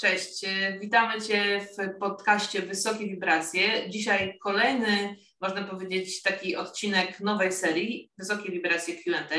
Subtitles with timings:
[0.00, 3.90] Cześć, e, witamy Cię w podcaście Wysokie Wibracje.
[3.90, 9.36] Dzisiaj kolejny, można powiedzieć, taki odcinek nowej serii Wysokie Wibracje QA.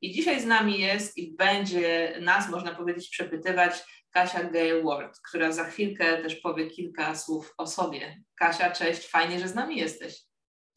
[0.00, 3.72] I dzisiaj z nami jest i będzie nas, można powiedzieć, przepytywać
[4.10, 8.22] Kasia Gale Ward, która za chwilkę też powie kilka słów o sobie.
[8.34, 10.22] Kasia, cześć, fajnie, że z nami jesteś.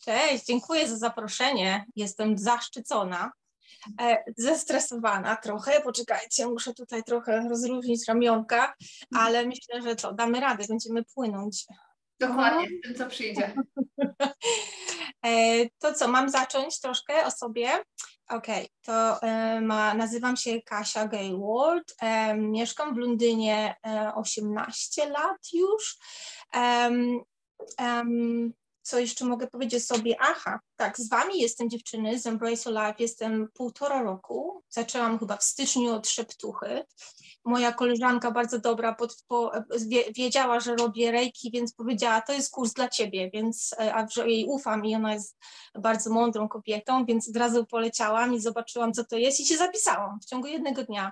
[0.05, 1.85] Cześć, dziękuję za zaproszenie.
[1.95, 3.31] Jestem zaszczycona.
[4.01, 5.81] E, zestresowana trochę.
[5.81, 8.73] Poczekajcie, muszę tutaj trochę rozluźnić ramionka,
[9.15, 11.65] ale myślę, że to damy radę, będziemy płynąć.
[12.19, 13.53] Dokładnie, tym co przyjdzie.
[15.25, 17.69] E, to co, mam zacząć troszkę o sobie?
[18.29, 21.95] Okej, okay, to e, ma, nazywam się Kasia Gayward,
[22.37, 23.75] mieszkam w Londynie
[24.15, 25.97] 18 lat już.
[26.53, 27.23] Um,
[28.81, 30.15] co jeszcze mogę powiedzieć sobie?
[30.19, 34.63] Aha, tak, z Wami jestem dziewczyny z Embrace Life, jestem półtora roku.
[34.69, 36.83] Zaczęłam chyba w styczniu od szeptuchy.
[37.45, 39.51] Moja koleżanka bardzo dobra pod, po,
[40.15, 44.29] wiedziała, że robię rejki, więc powiedziała, to jest kurs dla Ciebie, więc e, a że
[44.29, 45.37] jej ufam i ona jest
[45.75, 50.19] bardzo mądrą kobietą, więc od razu poleciałam i zobaczyłam, co to jest i się zapisałam
[50.19, 51.11] w ciągu jednego dnia.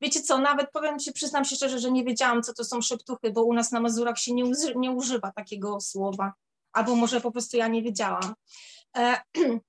[0.00, 3.30] Wiecie co, nawet powiem się, przyznam się szczerze, że nie wiedziałam, co to są szeptuchy,
[3.30, 4.44] bo u nas na Mazurach się nie,
[4.76, 6.32] nie używa takiego słowa
[6.74, 8.34] albo może po prostu ja nie wiedziałam.
[8.96, 9.16] E,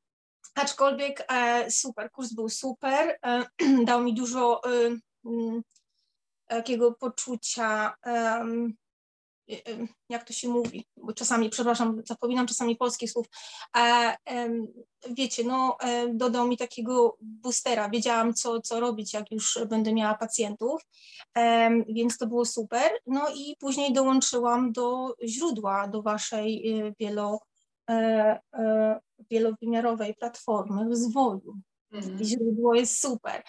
[0.63, 3.45] aczkolwiek e, super, kurs był super, e,
[3.87, 4.69] dał mi dużo e,
[5.25, 5.61] mm,
[6.47, 7.95] takiego poczucia,
[10.09, 13.25] jak to się mówi, bo czasami, przepraszam, zapominam czasami polskich słów,
[15.09, 15.77] wiecie, no
[16.13, 20.81] dodał mi takiego boostera, wiedziałam co, co robić, jak już będę miała pacjentów,
[21.87, 27.39] więc to było super, no i później dołączyłam do źródła, do waszej y, wielo,
[27.89, 28.99] e, e,
[29.31, 31.59] wielowymiarowej platformy rozwoju.
[31.91, 32.23] Mhm.
[32.23, 33.43] Źródło jest super.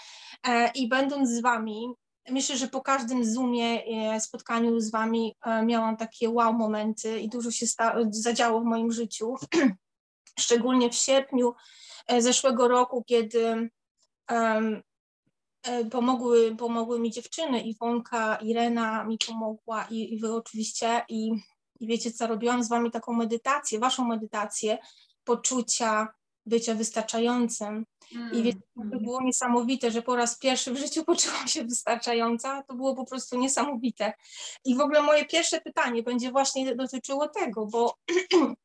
[0.48, 1.86] E, I będąc z wami,
[2.30, 7.28] myślę, że po każdym Zoomie, e, spotkaniu z Wami e, miałam takie wow momenty i
[7.28, 7.66] dużo się
[8.10, 9.34] zadziało w moim życiu.
[10.41, 11.55] Szczególnie w sierpniu
[12.06, 13.70] e, zeszłego roku, kiedy
[14.30, 14.83] um,
[15.90, 21.30] pomogły, pomogły mi dziewczyny, Iwonka, Irena mi pomogła i, i Wy oczywiście i,
[21.80, 24.78] i wiecie co, robiłam z Wami taką medytację, Waszą medytację
[25.24, 26.08] poczucia
[26.46, 27.86] bycia wystarczającym.
[28.14, 28.33] Mm.
[28.33, 29.05] I wiecie, to mm.
[29.05, 32.62] było niesamowite, że po raz pierwszy w życiu poczułam się wystarczająca.
[32.62, 34.12] To było po prostu niesamowite.
[34.64, 37.95] I w ogóle moje pierwsze pytanie będzie właśnie dotyczyło tego, bo,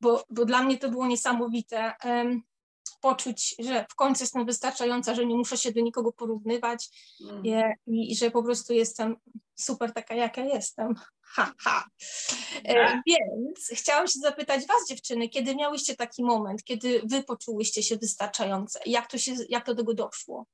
[0.00, 1.94] bo, bo dla mnie to było niesamowite.
[3.00, 6.88] Poczuć, że w końcu jestem wystarczająca, że nie muszę się do nikogo porównywać
[7.30, 7.42] mm.
[7.86, 9.16] i, i, że po prostu jestem
[9.54, 10.94] super taka, jaka jestem.
[11.30, 11.84] Ha, ha.
[12.64, 13.00] E, tak.
[13.06, 18.80] więc chciałam się zapytać Was, dziewczyny, kiedy miałyście taki moment, kiedy Wy poczułyście się wystarczające?
[18.86, 20.46] Jak to, się, jak to do tego doszło?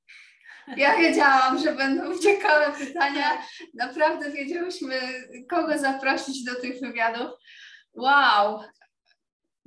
[0.76, 3.42] Ja wiedziałam, że będą ciekawe pytania.
[3.74, 5.00] Naprawdę wiedziałyśmy,
[5.50, 7.30] kogo zaprosić do tych wywiadów.
[7.94, 8.60] Wow,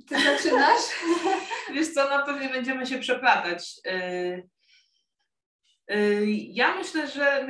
[0.08, 0.82] ty zaczynasz?
[1.74, 3.74] Wiesz co, no pewnie będziemy się przeplatać.
[3.86, 4.48] Y,
[5.94, 7.46] y, ja myślę, że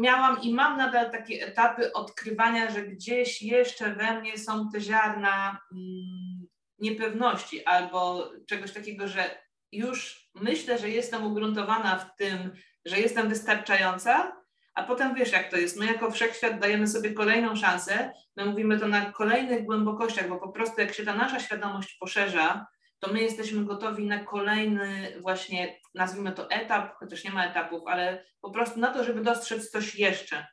[0.00, 5.60] miałam i mam nadal takie etapy odkrywania, że gdzieś jeszcze we mnie są te ziarna
[5.72, 6.46] mm,
[6.78, 9.40] niepewności albo czegoś takiego, że
[9.72, 12.52] już myślę, że jestem ugruntowana w tym,
[12.84, 14.39] że jestem wystarczająca,
[14.74, 15.76] a potem wiesz, jak to jest.
[15.76, 20.48] My jako wszechświat dajemy sobie kolejną szansę, my mówimy to na kolejnych głębokościach, bo po
[20.48, 22.66] prostu jak się ta nasza świadomość poszerza,
[22.98, 28.24] to my jesteśmy gotowi na kolejny właśnie, nazwijmy to etap, chociaż nie ma etapów, ale
[28.40, 30.46] po prostu na to, żeby dostrzec coś jeszcze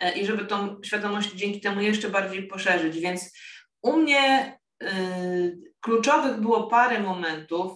[0.00, 2.98] e, i żeby tą świadomość dzięki temu jeszcze bardziej poszerzyć.
[2.98, 3.38] Więc
[3.82, 7.72] u mnie y, kluczowych było parę momentów,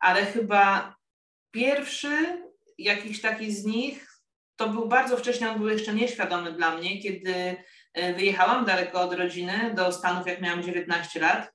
[0.00, 0.96] ale chyba
[1.50, 2.42] pierwszy
[2.78, 4.11] jakiś taki z nich
[4.56, 7.56] to był bardzo wcześnie, on był jeszcze nieświadomy dla mnie, kiedy
[7.94, 11.52] e, wyjechałam daleko od rodziny do Stanów, jak miałam 19 lat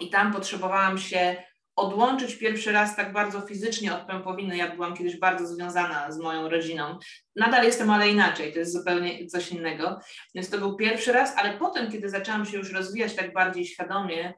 [0.00, 1.36] i tam potrzebowałam się
[1.76, 4.56] odłączyć pierwszy raz tak bardzo fizycznie od pępowiny.
[4.56, 6.98] Ja byłam kiedyś bardzo związana z moją rodziną.
[7.36, 10.00] Nadal jestem, ale inaczej, to jest zupełnie coś innego.
[10.34, 14.34] Więc to był pierwszy raz, ale potem, kiedy zaczęłam się już rozwijać tak bardziej świadomie,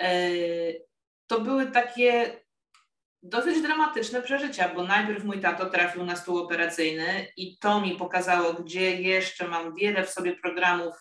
[0.00, 0.30] e,
[1.26, 2.40] to były takie
[3.22, 8.52] dosyć dramatyczne przeżycia, bo najpierw mój tato trafił na stół operacyjny i to mi pokazało,
[8.52, 10.94] gdzie jeszcze mam wiele w sobie programów,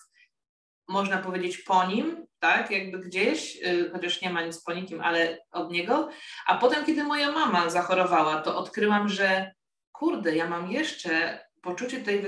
[0.87, 5.39] można powiedzieć po nim, tak, jakby gdzieś, y, chociaż nie ma nic po nikim, ale
[5.51, 6.09] od niego.
[6.47, 9.51] A potem, kiedy moja mama zachorowała, to odkryłam, że
[9.91, 12.23] kurde, ja mam jeszcze poczucie tej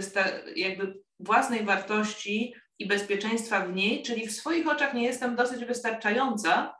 [0.56, 6.76] jakby własnej wartości i bezpieczeństwa w niej, czyli w swoich oczach nie jestem dosyć wystarczająca,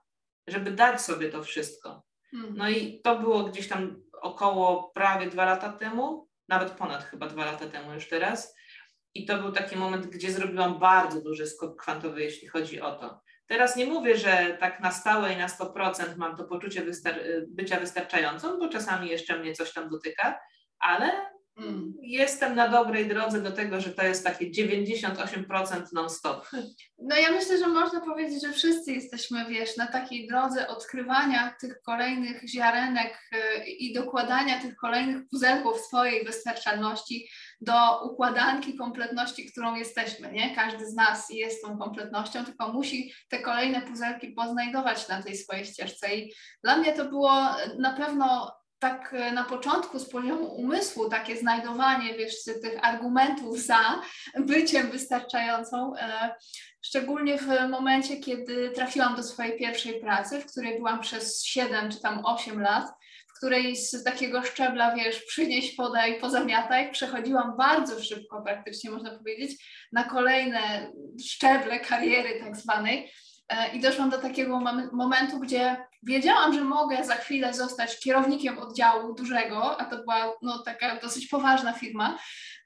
[0.48, 2.09] żeby dać sobie to wszystko.
[2.32, 2.54] Hmm.
[2.58, 7.46] No i to było gdzieś tam około prawie dwa lata temu, nawet ponad chyba dwa
[7.46, 8.56] lata temu już teraz.
[9.14, 13.22] i to był taki moment, gdzie zrobiłam bardzo duży skok kwantowy, jeśli chodzi o to.
[13.48, 17.16] Teraz nie mówię, że tak na stałe i na 100% mam to poczucie wystar
[17.48, 20.40] bycia wystarczającą, bo czasami jeszcze mnie coś tam dotyka,
[20.80, 21.39] ale.
[22.02, 26.50] Jestem na dobrej drodze do tego, że to jest takie 98% non-stop.
[27.02, 31.82] No ja myślę, że można powiedzieć, że wszyscy jesteśmy, wiesz, na takiej drodze odkrywania tych
[31.82, 37.30] kolejnych ziarenek y, i dokładania tych kolejnych puzelków swojej wystarczalności
[37.62, 40.56] do układanki kompletności, którą jesteśmy, nie?
[40.56, 45.66] Każdy z nas jest tą kompletnością, tylko musi te kolejne puzelki poznajdować na tej swojej
[45.66, 46.34] ścieżce i
[46.64, 47.32] dla mnie to było
[47.80, 54.02] na pewno tak e, na początku z poziomu umysłu takie znajdowanie, wiesz, tych argumentów za
[54.40, 56.36] byciem wystarczającą, e,
[56.82, 62.02] szczególnie w momencie, kiedy trafiłam do swojej pierwszej pracy, w której byłam przez 7 czy
[62.02, 62.86] tam 8 lat,
[63.28, 69.52] w której z takiego szczebla, wiesz, przynieś, podaj, pozamiataj, przechodziłam bardzo szybko, praktycznie można powiedzieć,
[69.92, 73.12] na kolejne szczeble kariery tak zwanej,
[73.50, 74.62] E, I doszłam do takiego
[74.92, 80.60] momentu, gdzie wiedziałam, że mogę za chwilę zostać kierownikiem oddziału dużego, a to była no,
[80.60, 82.18] taka dosyć poważna firma,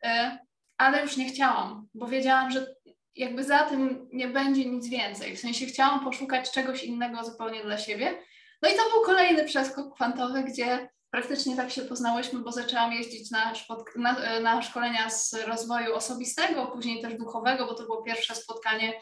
[0.03, 0.37] e,
[0.77, 2.67] ale już nie chciałam, bo wiedziałam, że
[3.15, 5.35] jakby za tym nie będzie nic więcej.
[5.35, 8.19] W sensie chciałam poszukać czegoś innego zupełnie dla siebie.
[8.61, 13.31] No i to był kolejny przeskok kwantowy, gdzie praktycznie tak się poznałyśmy, bo zaczęłam jeździć
[13.31, 13.53] na,
[13.95, 18.93] na, na szkolenia z rozwoju osobistego, później też duchowego, bo to było pierwsze spotkanie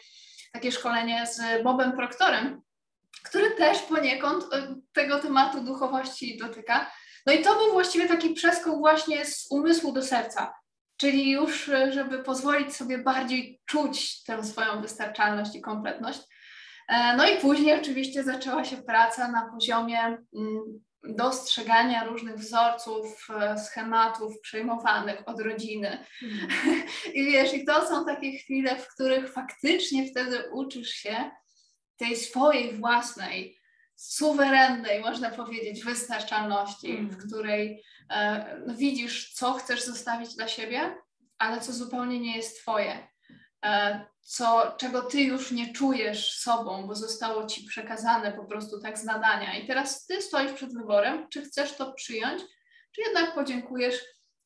[0.52, 2.62] takie szkolenie z Bobem Proktorem,
[3.24, 6.92] który też poniekąd e, tego tematu duchowości dotyka.
[7.26, 10.54] No i to był właściwie taki przeskok właśnie z umysłu do serca,
[10.96, 16.20] czyli już, e, żeby pozwolić sobie bardziej czuć tę swoją wystarczalność i kompletność.
[16.88, 23.58] E, no i później oczywiście zaczęła się praca na poziomie mm, dostrzegania różnych wzorców, e,
[23.58, 26.06] schematów przejmowanych od rodziny.
[26.22, 26.48] Mm.
[27.14, 31.30] I wiesz, i to są takie chwile, w których faktycznie wtedy uczysz się
[32.02, 33.58] tej swojej własnej,
[33.94, 37.10] suwerennej, można powiedzieć, wystarczalności, mm.
[37.10, 40.96] w której e, no, widzisz, co chcesz zostawić dla siebie,
[41.38, 43.08] ale co zupełnie nie jest Twoje.
[43.64, 48.98] E, co, czego ty już nie czujesz sobą, bo zostało ci przekazane po prostu tak
[48.98, 49.58] z nadania.
[49.58, 52.42] I teraz ty stoisz przed wyborem, czy chcesz to przyjąć,
[52.92, 54.00] czy jednak podziękujesz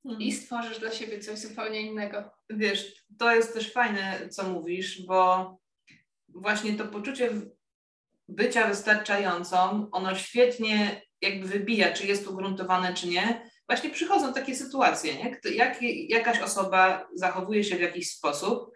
[0.05, 0.32] i mhm.
[0.32, 2.31] stworzysz dla siebie coś zupełnie innego.
[2.50, 5.58] Wiesz, to jest też fajne, co mówisz, bo
[6.40, 7.30] właśnie to poczucie
[8.28, 13.50] bycia wystarczającą, ono świetnie jakby wybija, czy jest ugruntowane, czy nie.
[13.68, 15.54] Właśnie przychodzą takie sytuacje, nie?
[15.54, 18.70] Jak, jakaś osoba zachowuje się w jakiś sposób,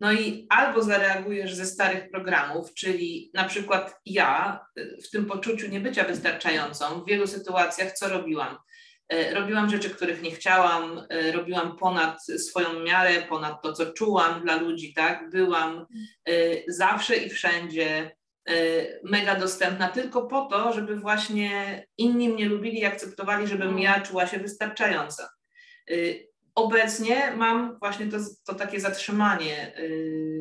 [0.00, 5.68] no i albo zareagujesz ze starych programów, czyli na przykład ja y, w tym poczuciu
[5.68, 8.56] niebycia wystarczającą, w wielu sytuacjach co robiłam?
[9.12, 14.42] Y, robiłam rzeczy, których nie chciałam, y, robiłam ponad swoją miarę, ponad to, co czułam
[14.42, 15.30] dla ludzi, tak?
[15.30, 15.86] Byłam
[16.68, 18.16] zawsze i wszędzie
[19.04, 23.80] mega dostępna tylko po to, żeby właśnie inni mnie lubili i akceptowali, żebym mm.
[23.80, 25.28] ja czuła się wystarczająca
[26.56, 29.72] obecnie mam właśnie to, to takie zatrzymanie,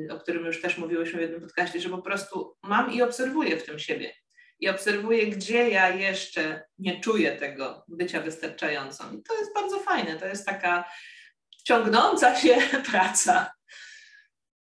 [0.09, 3.65] o którym już też mówiłyśmy w jednym podcaście, że po prostu mam i obserwuję w
[3.65, 4.13] tym siebie.
[4.59, 9.03] I obserwuję, gdzie ja jeszcze nie czuję tego bycia wystarczającą.
[9.13, 10.19] I to jest bardzo fajne.
[10.19, 10.85] To jest taka
[11.63, 12.57] ciągnąca się
[12.91, 13.51] praca.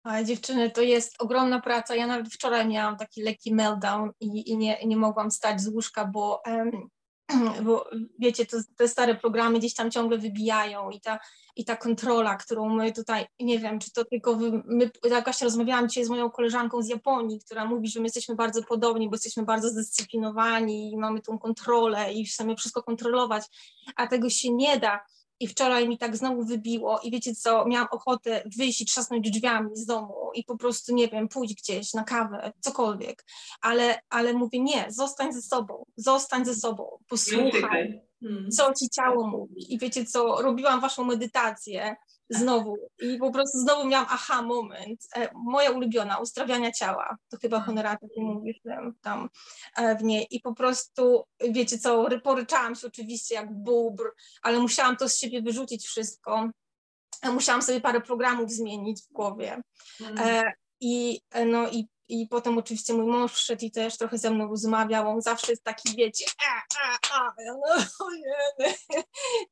[0.04, 1.96] A dziewczyny, to jest ogromna praca.
[1.96, 6.06] Ja nawet wczoraj miałam taki lekki meltdown i, i nie, nie mogłam stać z łóżka,
[6.06, 6.42] bo
[7.66, 11.20] bo wiecie, to, te stare programy gdzieś tam ciągle wybijają i ta,
[11.56, 15.46] i ta kontrola, którą my tutaj, nie wiem, czy to tylko wy, my, jak właśnie
[15.46, 19.16] rozmawiałam dzisiaj z moją koleżanką z Japonii, która mówi, że my jesteśmy bardzo podobni, bo
[19.16, 23.44] jesteśmy bardzo zdyscyplinowani i mamy tą kontrolę i chcemy wszystko kontrolować,
[23.96, 25.06] a tego się nie da
[25.40, 29.70] i wczoraj mi tak znowu wybiło i wiecie co, miałam ochotę wyjść i trzasnąć drzwiami
[29.74, 33.26] z domu i po prostu, nie wiem, pójść gdzieś na kawę, cokolwiek,
[33.62, 38.52] ale, ale mówię nie, zostań ze sobą, zostań ze sobą, posłuchaj, hmm.
[38.52, 39.74] co ci ciało mówi.
[39.74, 41.96] I wiecie co, robiłam waszą medytację
[42.30, 42.78] znowu.
[43.00, 47.66] I po prostu znowu miałam aha moment, e, moja ulubiona, ustrawiania ciała, to chyba mhm.
[47.66, 48.58] Honorata ty mówisz
[49.02, 49.30] tam
[49.76, 50.28] e, w niej.
[50.32, 55.42] I po prostu, wiecie co, poryczałam się oczywiście jak bubr, ale musiałam to z siebie
[55.42, 56.50] wyrzucić wszystko,
[57.22, 59.62] e, musiałam sobie parę programów zmienić w głowie.
[60.02, 60.46] Mm.
[60.82, 65.10] i, no, i, i potem oczywiście mój mąż przyszedł i też trochę ze mną rozmawiał,
[65.10, 67.78] on zawsze jest taki, wiecie, a, a, a, no,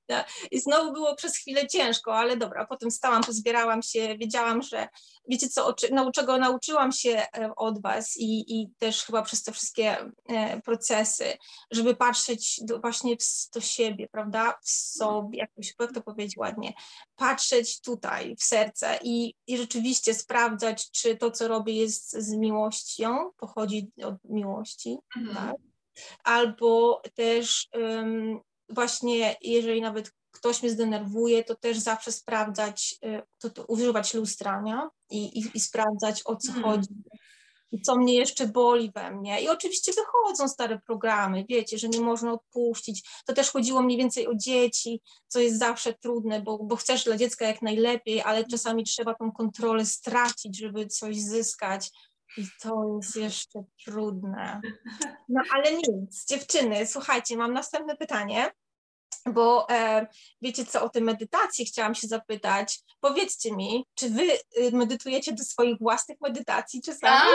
[0.10, 0.26] nie.
[0.52, 4.88] I znowu było przez chwilę ciężko, ale dobra, potem stałam, pozbierałam się, wiedziałam, że
[5.28, 9.52] wiecie co, no, czego nauczyłam się e, od was i, i też chyba przez te
[9.52, 11.38] wszystkie e, procesy,
[11.72, 16.74] żeby patrzeć do, właśnie w, do siebie, prawda, w sobie, jakoś, jak to powiedzieć ładnie,
[17.16, 23.32] patrzeć tutaj w serce i, i rzeczywiście sprawdzać, czy to, co robię jest z miłością,
[23.38, 25.36] pochodzi od miłości, mhm.
[25.36, 25.56] tak?
[26.24, 33.50] Albo też um, właśnie, jeżeli nawet ktoś mnie zdenerwuje, to też zawsze sprawdzać, y, to,
[33.50, 36.72] to używać lustrania i, i, i, sprawdzać, o co hmm.
[36.72, 36.90] chodzi,
[37.72, 39.42] i co mnie jeszcze boli we mnie.
[39.42, 43.10] I oczywiście wychodzą stare programy, wiecie, że nie można odpuścić.
[43.26, 47.18] To też chodziło mniej więcej o dzieci, co jest zawsze trudne, bo, bo chcesz dla
[47.18, 51.92] dziecka jak najlepiej, ale czasami trzeba tą kontrolę stracić, żeby coś zyskać.
[52.38, 54.62] I to jest jeszcze trudne.
[55.30, 58.52] No ale nic, dziewczyny, słuchajcie, mam następne pytanie
[59.34, 60.08] bo e,
[60.42, 62.80] wiecie co, o tej medytacji chciałam się zapytać.
[63.00, 67.30] Powiedzcie mi, czy wy y, medytujecie do swoich własnych medytacji czasami?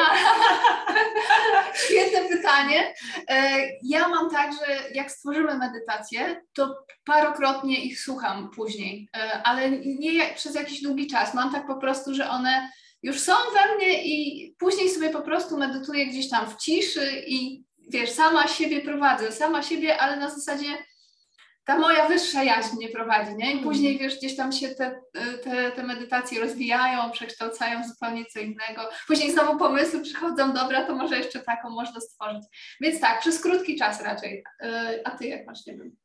[1.87, 2.95] Świetne pytanie.
[3.29, 9.71] E, ja mam tak, że jak stworzymy medytację, to parokrotnie ich słucham później, e, ale
[9.71, 11.35] nie przez jakiś długi czas.
[11.35, 12.71] Mam tak po prostu, że one
[13.03, 17.65] już są we mnie i później sobie po prostu medytuję gdzieś tam w ciszy i
[17.89, 20.67] wiesz, sama siebie prowadzę, sama siebie, ale na zasadzie
[21.65, 23.47] ta moja wyższa jaźń mnie prowadzi, nie?
[23.47, 23.65] I mhm.
[23.65, 25.01] później, wiesz, gdzieś tam się te,
[25.43, 28.89] te, te medytacje rozwijają, przekształcają zupełnie co innego.
[29.07, 32.43] Później znowu pomysły przychodzą, dobra, to może jeszcze taką można stworzyć.
[32.81, 34.45] Więc tak, przez krótki czas raczej.
[34.63, 35.97] E, a ty jak masz, nie wiem?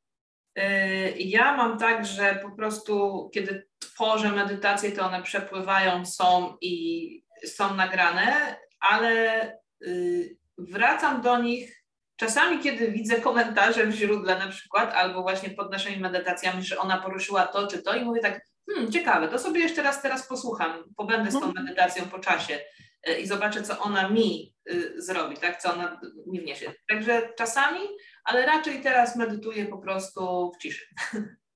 [0.55, 7.27] E, ja mam tak, że po prostu kiedy tworzę medytacje, to one przepływają, są i
[7.45, 9.53] są nagrane, ale
[9.85, 11.83] y, wracam do nich
[12.17, 16.97] Czasami, kiedy widzę komentarze w źródle na przykład, albo właśnie pod naszymi medytacjami, że ona
[16.97, 20.83] poruszyła to czy to i mówię tak, hmm, ciekawe, to sobie jeszcze raz teraz posłucham,
[20.97, 21.65] pobędę z tą mhm.
[21.65, 22.59] medytacją po czasie
[23.03, 26.73] e, i zobaczę, co ona mi y, zrobi, tak, co ona mi wniesie.
[26.89, 27.79] Także czasami,
[28.23, 30.85] ale raczej teraz medytuję po prostu w ciszy.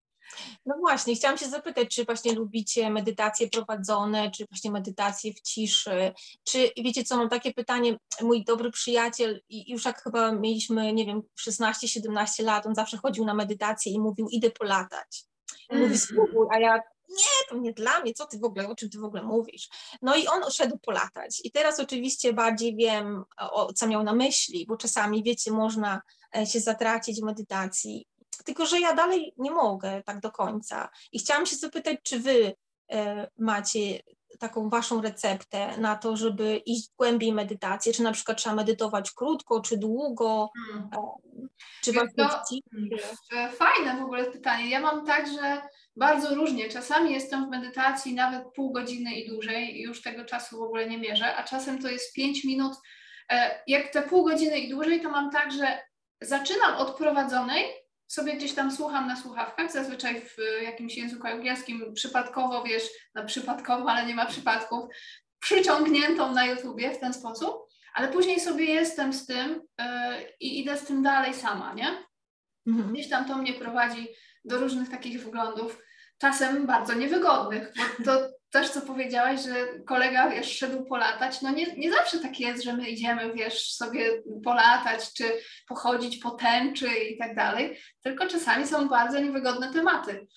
[0.65, 6.13] No właśnie, chciałam się zapytać, czy właśnie lubicie medytacje prowadzone, czy właśnie medytacje w ciszy,
[6.43, 11.05] czy wiecie co, mam takie pytanie, mój dobry przyjaciel, i już jak chyba mieliśmy, nie
[11.05, 15.25] wiem, 16-17 lat, on zawsze chodził na medytację i mówił, idę polatać.
[15.69, 15.83] Mm.
[15.83, 16.81] Mówi, spróbuj, a ja,
[17.12, 19.69] nie, to nie dla mnie, co ty w ogóle, o czym ty w ogóle mówisz?
[20.01, 21.41] No i on szedł polatać.
[21.43, 26.01] I teraz oczywiście bardziej wiem, o, co miał na myśli, bo czasami, wiecie, można
[26.38, 28.07] e, się zatracić w medytacji
[28.43, 30.89] tylko że ja dalej nie mogę tak do końca.
[31.12, 32.53] I chciałam się zapytać, czy wy
[32.91, 34.00] e, macie
[34.39, 39.62] taką waszą receptę na to, żeby iść głębiej medytację, czy na przykład trzeba medytować krótko,
[39.62, 40.89] czy długo, hmm.
[40.93, 41.21] E,
[41.81, 42.41] czy was to,
[43.33, 44.69] e, Fajne w ogóle pytanie.
[44.69, 45.62] Ja mam tak, że
[45.95, 46.69] bardzo różnie.
[46.69, 50.98] Czasami jestem w medytacji nawet pół godziny i dłużej już tego czasu w ogóle nie
[50.98, 52.74] mierzę, a czasem to jest pięć minut.
[53.67, 55.79] Jak te pół godziny i dłużej, to mam tak, że
[56.21, 57.65] zaczynam od prowadzonej,
[58.12, 62.84] sobie gdzieś tam słucham na słuchawkach, zazwyczaj w jakimś języku angielskim, przypadkowo, wiesz,
[63.15, 64.86] no przypadkowo, ale nie ma przypadków,
[65.39, 67.56] przyciągniętą na YouTubie w ten sposób,
[67.94, 69.86] ale później sobie jestem z tym yy,
[70.39, 72.06] i idę z tym dalej sama, nie?
[72.68, 72.94] Mhm.
[72.94, 74.08] Gdzieś tam to mnie prowadzi
[74.46, 75.82] do różnych takich wglądów,
[76.18, 81.75] czasem bardzo niewygodnych, bo to też co powiedziałaś, że kolega, wiesz, szedł polatać, no nie,
[81.75, 85.24] nie zawsze tak jest, że my idziemy, wiesz, sobie polatać, czy
[85.67, 90.27] pochodzić po tęczy i tak dalej, tylko czasami są bardzo niewygodne tematy.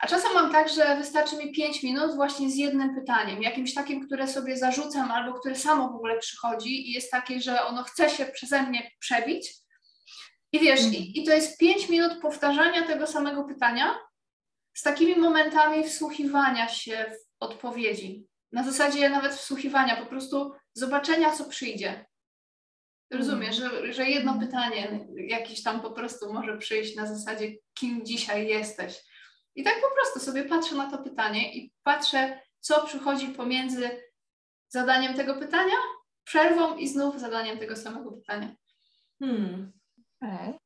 [0.00, 4.06] A czasem mam tak, że wystarczy mi 5 minut właśnie z jednym pytaniem, jakimś takim,
[4.06, 8.10] które sobie zarzucam albo które samo w ogóle przychodzi i jest takie, że ono chce
[8.10, 9.54] się przeze mnie przebić.
[10.52, 10.94] I wiesz, mm.
[10.94, 13.94] i, i to jest 5 minut powtarzania tego samego pytania
[14.74, 18.26] z takimi momentami wsłuchiwania się w odpowiedzi.
[18.52, 22.06] Na zasadzie nawet wsłuchiwania, po prostu zobaczenia, co przyjdzie.
[23.10, 24.50] Rozumiesz, że, że jedno mhm.
[24.50, 29.00] pytanie jakieś tam po prostu może przyjść na zasadzie, kim dzisiaj jesteś.
[29.54, 33.90] I tak po prostu sobie patrzę na to pytanie i patrzę, co przychodzi pomiędzy
[34.68, 35.76] zadaniem tego pytania,
[36.24, 38.54] przerwą i znów zadaniem tego samego pytania.
[39.18, 39.72] Hmm.
[40.20, 40.58] Okay.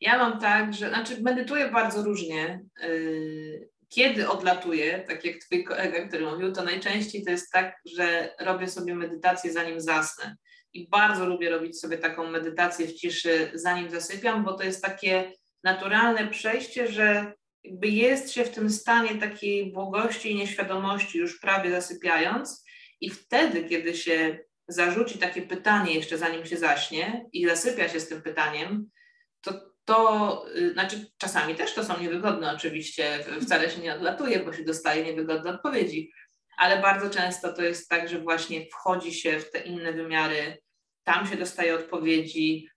[0.00, 2.60] Ja mam tak, że, znaczy medytuję bardzo różnie.
[2.82, 8.34] Yy, kiedy odlatuję, tak jak twój kolega, który mówił, to najczęściej to jest tak, że
[8.40, 10.36] robię sobie medytację zanim zasnę.
[10.72, 15.32] I bardzo lubię robić sobie taką medytację w ciszy, zanim zasypiam, bo to jest takie
[15.64, 17.32] naturalne przejście, że
[17.64, 22.64] jakby jest się w tym stanie takiej błogości i nieświadomości, już prawie zasypiając,
[23.00, 28.08] i wtedy, kiedy się zarzuci takie pytanie jeszcze zanim się zaśnie i zasypia się z
[28.08, 28.90] tym pytaniem,
[29.40, 29.52] to
[29.88, 34.64] to y, znaczy czasami też to są niewygodne oczywiście, wcale się nie odlatuje, bo się
[34.64, 36.12] dostaje niewygodne odpowiedzi,
[36.58, 40.58] ale bardzo często to jest tak, że właśnie wchodzi się w te inne wymiary,
[41.04, 42.68] tam się dostaje odpowiedzi,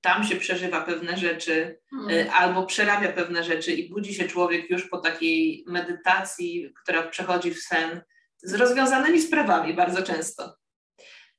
[0.00, 2.28] tam się przeżywa pewne rzeczy hmm.
[2.34, 7.62] albo przerabia pewne rzeczy i budzi się człowiek już po takiej medytacji, która przechodzi w
[7.62, 8.00] sen
[8.42, 10.56] z rozwiązanymi sprawami bardzo często.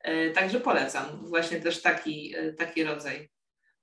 [0.08, 3.37] Y, także polecam właśnie też taki, taki rodzaj.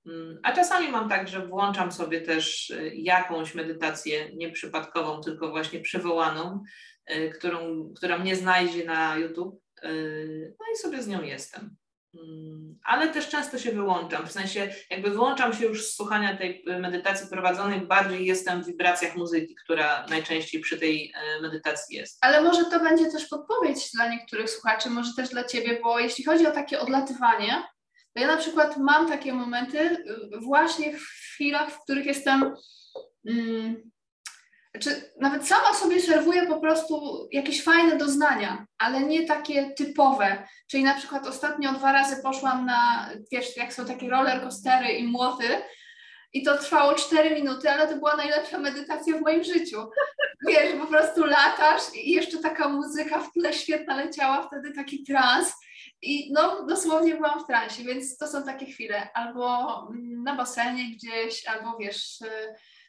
[0.07, 6.63] Mm, a czasami mam tak, że włączam sobie też jakąś medytację nieprzypadkową, tylko właśnie przywołaną,
[7.33, 9.61] którą, która mnie znajdzie na YouTube.
[10.59, 11.75] No i sobie z nią jestem.
[12.13, 16.63] Mm, ale też często się wyłączam, w sensie jakby wyłączam się już z słuchania tej
[16.79, 22.17] medytacji prowadzonej, bardziej jestem w wibracjach muzyki, która najczęściej przy tej medytacji jest.
[22.21, 26.23] Ale może to będzie też podpowiedź dla niektórych słuchaczy, może też dla Ciebie, bo jeśli
[26.23, 27.63] chodzi o takie odlatywanie,
[28.15, 32.55] ja na przykład mam takie momenty y, właśnie w chwilach, w których jestem
[33.27, 33.91] mm,
[34.75, 40.47] znaczy, nawet sama sobie serwuję po prostu jakieś fajne doznania, ale nie takie typowe.
[40.67, 45.07] Czyli na przykład ostatnio dwa razy poszłam na, wiesz, jak są takie roller coastery i
[45.07, 45.47] młoty,
[46.35, 49.77] i to trwało 4 minuty, ale to była najlepsza medytacja w moim życiu.
[50.47, 55.53] Wiesz, po prostu latasz i jeszcze taka muzyka w tle świetna leciała, wtedy taki trans.
[56.05, 59.13] I no, dosłownie byłam w transie, więc to są takie chwile.
[59.13, 59.87] Albo
[60.23, 62.19] na basenie gdzieś, albo wiesz,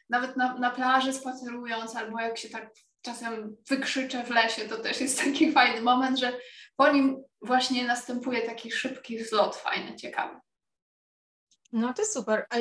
[0.09, 2.69] nawet na, na plaży spacerując, albo jak się tak
[3.01, 6.39] czasem wykrzyczę w lesie, to też jest taki fajny moment, że
[6.75, 10.39] po nim właśnie następuje taki szybki wzlot, fajny, ciekawy.
[11.71, 12.45] No to super.
[12.49, 12.57] A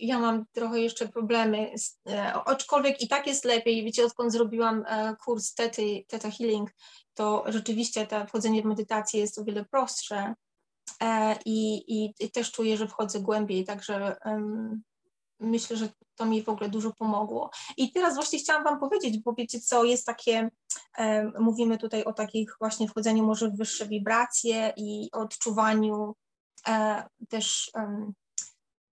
[0.00, 3.84] ja mam trochę jeszcze problemy, z, e, aczkolwiek i tak jest lepiej.
[3.84, 6.70] Wiecie, odkąd zrobiłam e, kurs Tety, Teta Healing,
[7.14, 10.34] to rzeczywiście to wchodzenie w medytację jest o wiele prostsze
[11.02, 14.82] e, i, i, i też czuję, że wchodzę głębiej, także um,
[15.40, 17.50] myślę, że to mi w ogóle dużo pomogło.
[17.76, 20.50] I teraz właśnie chciałam Wam powiedzieć, bo wiecie co, jest takie,
[21.38, 26.14] mówimy tutaj o takich właśnie wchodzeniu może w wyższe wibracje i odczuwaniu
[27.28, 27.70] też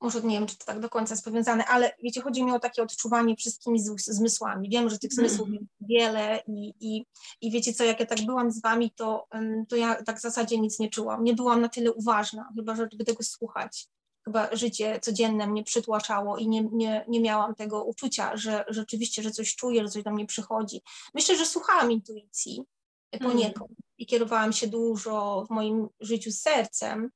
[0.01, 2.59] może nie wiem, czy to tak do końca jest powiązane, ale wiecie, chodzi mi o
[2.59, 4.69] takie odczuwanie wszystkimi zmysłami.
[4.69, 5.29] Wiem, że tych mhm.
[5.29, 7.07] zmysłów jest wiele i, i,
[7.41, 9.27] i wiecie co, jak ja tak byłam z wami, to,
[9.69, 11.25] to ja tak w zasadzie nic nie czułam.
[11.25, 13.89] Nie byłam na tyle uważna, chyba żeby tego słuchać.
[14.25, 19.31] Chyba życie codzienne mnie przytłaczało i nie, nie, nie miałam tego uczucia, że rzeczywiście, że
[19.31, 20.83] coś czuję, że coś do mnie przychodzi.
[21.15, 22.65] Myślę, że słuchałam intuicji
[23.19, 23.83] poniekąd mm.
[23.99, 27.11] i kierowałam się dużo w moim życiu sercem,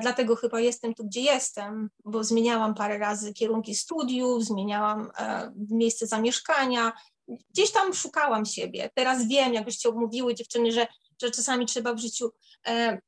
[0.00, 6.06] dlatego chyba jestem tu, gdzie jestem, bo zmieniałam parę razy kierunki studiów, zmieniałam e, miejsce
[6.06, 6.92] zamieszkania,
[7.50, 8.90] gdzieś tam szukałam siebie.
[8.94, 10.86] Teraz wiem, jak byście mówiły dziewczyny, że,
[11.22, 12.32] że czasami trzeba w życiu
[12.66, 12.98] e,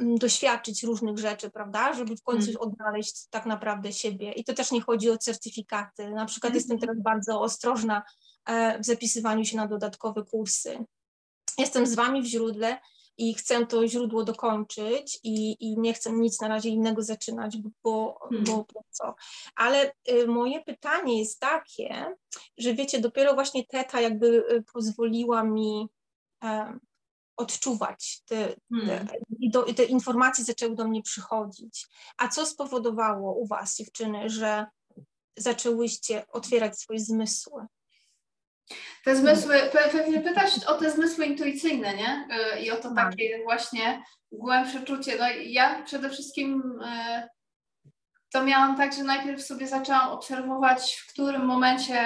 [0.00, 2.60] doświadczyć różnych rzeczy, prawda, żeby w końcu mm.
[2.60, 4.32] odnaleźć tak naprawdę siebie.
[4.32, 6.10] I to też nie chodzi o certyfikaty.
[6.10, 6.58] Na przykład mm.
[6.58, 8.02] jestem teraz bardzo ostrożna
[8.80, 10.84] w zapisywaniu się na dodatkowe kursy.
[11.58, 12.78] Jestem z Wami w źródle,
[13.20, 18.18] i chcę to źródło dokończyć i, i nie chcę nic na razie innego zaczynać, bo,
[18.28, 18.44] hmm.
[18.44, 19.14] bo po co.
[19.56, 22.16] Ale y, moje pytanie jest takie,
[22.58, 25.88] że wiecie, dopiero właśnie teta jakby y, pozwoliła mi
[27.36, 29.06] odczuwać te, hmm.
[29.06, 31.86] te, i do, te informacje zaczęły do mnie przychodzić.
[32.16, 34.66] A co spowodowało u Was, dziewczyny, że
[35.36, 37.66] zaczęłyście otwierać swoje zmysły?
[39.04, 39.54] Te zmysły,
[39.92, 42.28] pewnie pytasz o te zmysły intuicyjne, nie?
[42.56, 43.10] Y, I o to tak.
[43.10, 44.02] takie właśnie
[44.32, 45.16] głębsze czucie.
[45.18, 47.28] No ja przede wszystkim y,
[48.32, 52.00] to miałam tak, że najpierw sobie zaczęłam obserwować, w którym momencie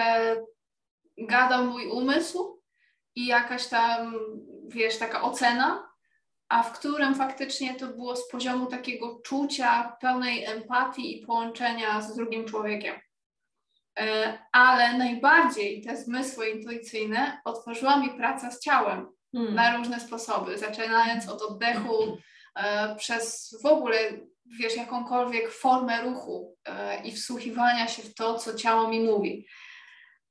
[1.19, 2.63] gadał mój umysł
[3.15, 4.15] i jakaś tam,
[4.69, 5.89] wiesz, taka ocena,
[6.49, 12.17] a w którym faktycznie to było z poziomu takiego czucia, pełnej empatii i połączenia z
[12.17, 12.95] drugim człowiekiem.
[13.99, 19.55] E, ale najbardziej te zmysły intuicyjne otworzyła mi praca z ciałem hmm.
[19.55, 22.19] na różne sposoby, zaczynając od oddechu,
[22.57, 23.99] e, przez w ogóle,
[24.59, 29.47] wiesz, jakąkolwiek formę ruchu e, i wsłuchiwania się w to, co ciało mi mówi.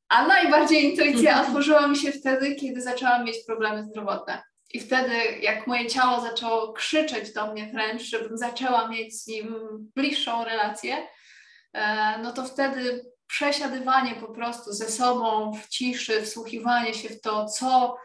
[0.10, 4.43] A najbardziej intuicja otworzyła mi się wtedy, kiedy zaczęłam mieć problemy zdrowotne.
[4.73, 9.56] I wtedy, jak moje ciało zaczęło krzyczeć do mnie wręcz, żebym zaczęła mieć z nim
[9.95, 11.08] bliższą relację,
[12.23, 17.97] no to wtedy przesiadywanie po prostu ze sobą w ciszy, wsłuchiwanie się w to, co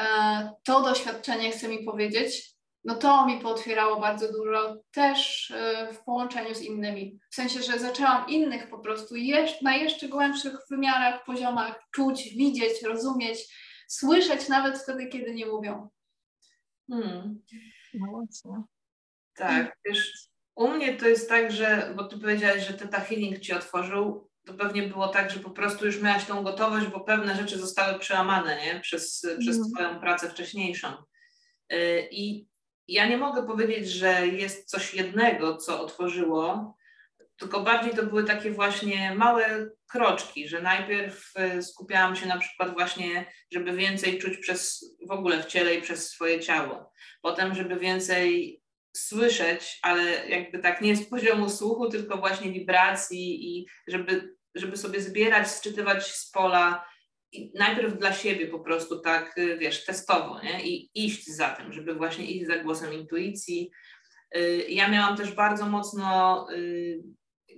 [0.00, 6.04] e, to doświadczenie chce mi powiedzieć, no to mi pootwierało bardzo dużo też e, w
[6.04, 7.18] połączeniu z innymi.
[7.30, 9.14] W sensie, że zaczęłam innych po prostu
[9.62, 13.38] na jeszcze głębszych wymiarach, poziomach czuć, widzieć, rozumieć,
[13.88, 15.88] słyszeć nawet wtedy, kiedy nie mówią.
[16.90, 17.42] Hmm.
[18.44, 18.64] No.
[19.34, 23.52] Tak, wiesz, u mnie to jest tak, że, bo ty powiedziałaś, że Teta Healing ci
[23.52, 27.58] otworzył, to pewnie było tak, że po prostu już miałaś tą gotowość, bo pewne rzeczy
[27.58, 28.80] zostały przełamane, nie?
[28.80, 29.38] Przez, mm.
[29.38, 30.88] przez twoją pracę wcześniejszą.
[31.72, 32.46] Y, I
[32.88, 36.76] ja nie mogę powiedzieć, że jest coś jednego, co otworzyło,
[37.36, 42.72] tylko bardziej to były takie właśnie małe kroczki, że najpierw y, skupiałam się na przykład
[42.72, 46.92] właśnie, żeby więcej czuć przez w ogóle w ciele i przez swoje ciało.
[47.22, 48.60] Potem, żeby więcej
[48.96, 55.00] słyszeć, ale jakby tak nie z poziomu słuchu, tylko właśnie wibracji i żeby, żeby sobie
[55.00, 56.84] zbierać, sczytywać z pola
[57.32, 60.66] i najpierw dla siebie po prostu tak, y, wiesz, testowo, nie?
[60.66, 63.70] I iść za tym, żeby właśnie iść za głosem intuicji.
[64.36, 67.02] Y, ja miałam też bardzo mocno, y,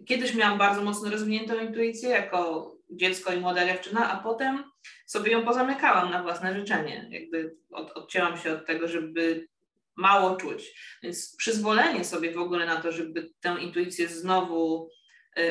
[0.07, 4.65] kiedyś miałam bardzo mocno rozwiniętą intuicję jako dziecko i młoda dziewczyna, a potem
[5.07, 7.09] sobie ją pozamykałam na własne życzenie.
[7.11, 9.49] Jakby od, odcięłam się od tego, żeby
[9.97, 10.75] mało czuć.
[11.03, 14.89] Więc przyzwolenie sobie w ogóle na to, żeby tę intuicję znowu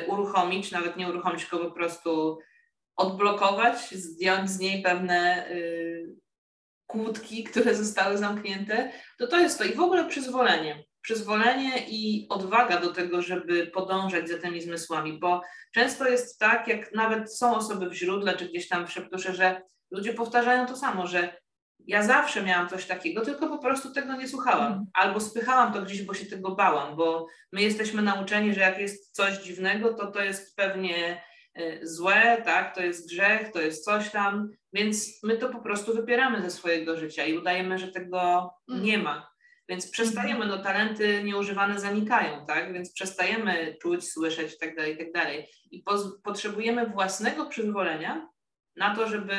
[0.08, 2.40] uruchomić, nawet nie uruchomić, tylko po prostu
[2.96, 6.16] odblokować, zdjąć z niej pewne y,
[6.88, 9.64] kłódki, które zostały zamknięte, to to jest to.
[9.64, 10.84] I w ogóle przyzwolenie.
[11.02, 15.42] Przyzwolenie i odwaga do tego, żeby podążać za tymi zmysłami, bo
[15.74, 19.62] często jest tak, jak nawet są osoby w źródle, czy gdzieś tam w szeptusze, że
[19.92, 21.42] ludzie powtarzają to samo, że
[21.88, 24.74] ja zawsze miałam coś takiego, tylko po prostu tego nie słuchałam.
[24.74, 24.86] Mm.
[24.94, 29.16] Albo spychałam to gdzieś, bo się tego bałam, bo my jesteśmy nauczeni, że jak jest
[29.16, 31.24] coś dziwnego, to to jest pewnie
[31.56, 35.96] e, złe, tak, to jest grzech, to jest coś tam, więc my to po prostu
[35.96, 38.84] wypieramy ze swojego życia i udajemy, że tego mm.
[38.84, 39.32] nie ma.
[39.70, 44.98] Więc przestajemy, no talenty nieużywane zanikają, tak, więc przestajemy czuć, słyszeć i tak dalej, i
[44.98, 45.48] tak dalej.
[45.72, 45.84] I
[46.24, 48.28] potrzebujemy własnego przyzwolenia
[48.76, 49.36] na to, żeby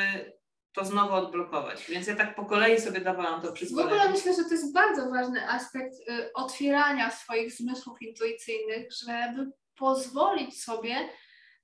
[0.73, 1.85] to znowu odblokować.
[1.89, 3.89] Więc ja tak po kolei sobie dawałam to przyzwolenie.
[3.89, 9.51] W ogóle myślę, że to jest bardzo ważny aspekt y, otwierania swoich zmysłów intuicyjnych, żeby
[9.75, 11.09] pozwolić sobie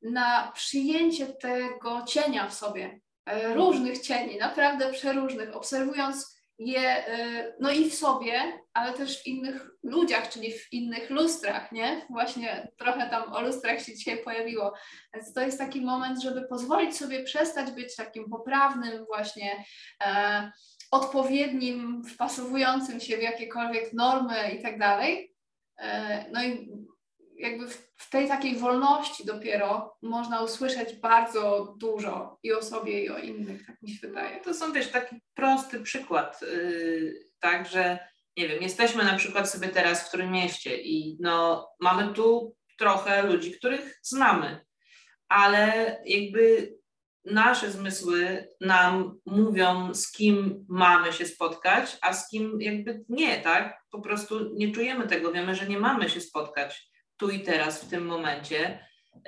[0.01, 7.71] na przyjęcie tego cienia w sobie, y, różnych cieni, naprawdę przeróżnych, obserwując je y, no
[7.71, 12.05] i w sobie, ale też w innych ludziach, czyli w innych lustrach, nie?
[12.09, 14.73] Właśnie trochę tam o lustrach się dzisiaj pojawiło.
[15.13, 19.63] Więc to jest taki moment, żeby pozwolić sobie przestać być takim poprawnym, właśnie
[20.03, 20.51] e,
[20.91, 25.33] odpowiednim, wpasowującym się w jakiekolwiek normy i tak dalej.
[25.77, 26.71] E, no i
[27.39, 33.09] jakby w, w, tej takiej wolności dopiero można usłyszeć bardzo dużo i o sobie, i
[33.09, 34.41] o innych, tak mi się wydaje.
[34.41, 37.99] To są, wiesz, taki prosty przykład, yy, tak, że
[38.37, 43.23] nie wiem, jesteśmy na przykład sobie teraz w którym mieście i no, mamy tu trochę
[43.23, 44.65] ludzi, których znamy,
[45.27, 46.73] ale jakby
[47.25, 53.83] nasze zmysły nam mówią, z kim mamy się spotkać, a z kim jakby nie, tak?
[53.91, 56.88] Po prostu nie czujemy tego, wiemy, że nie mamy się spotkać
[57.19, 58.79] tu i teraz, w tym momencie.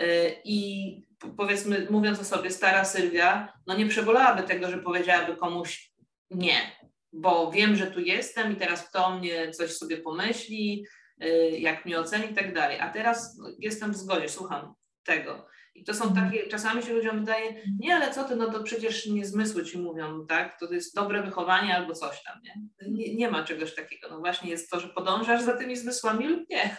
[0.01, 0.95] Y, I
[1.37, 5.91] powiedzmy, mówiąc o sobie, stara Sylwia, no nie przebolałaby tego, że powiedziałaby komuś
[6.29, 6.71] nie,
[7.13, 10.85] bo wiem, że tu jestem i teraz kto o mnie coś sobie pomyśli,
[11.23, 11.27] y,
[11.59, 12.79] jak mnie oceni i tak dalej.
[12.79, 14.73] A teraz no, jestem w zgodzie, słucham
[15.03, 15.47] tego.
[15.75, 19.05] I to są takie, czasami się ludziom wydaje, nie, ale co ty, no to przecież
[19.05, 20.59] nie zmysły ci mówią, tak?
[20.59, 22.53] To jest dobre wychowanie albo coś tam, nie?
[22.89, 24.07] Nie, nie ma czegoś takiego.
[24.09, 26.77] No właśnie jest to, że podążasz za tymi zmysłami lub nie.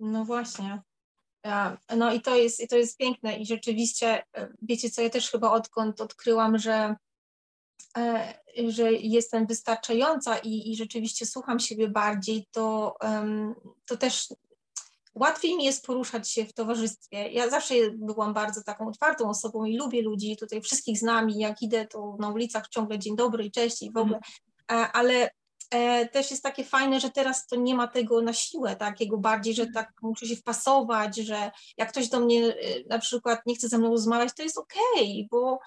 [0.00, 0.82] No właśnie.
[1.96, 5.30] No i to jest, i to jest piękne i rzeczywiście, e, wiecie co, ja też
[5.30, 6.96] chyba odkąd odkryłam, że,
[7.98, 8.34] e,
[8.68, 12.96] że jestem wystarczająca i, i rzeczywiście słucham siebie bardziej, to,
[13.86, 14.28] to też
[15.14, 17.28] łatwiej mi jest poruszać się w towarzystwie.
[17.28, 21.62] Ja zawsze byłam bardzo taką otwartą osobą i lubię ludzi, tutaj wszystkich z nami, jak
[21.62, 24.20] idę, to na ulicach ciągle dzień dobry i cześć i w ogóle,
[24.68, 24.90] mhm.
[24.92, 25.30] ale
[25.70, 29.54] e, też jest takie fajne, że teraz to nie ma tego na siłę takiego bardziej,
[29.54, 32.54] że tak muszę się wpasować, że jak ktoś do mnie e,
[32.88, 35.58] na przykład nie chce ze mną rozmawiać, to jest okej, okay, bo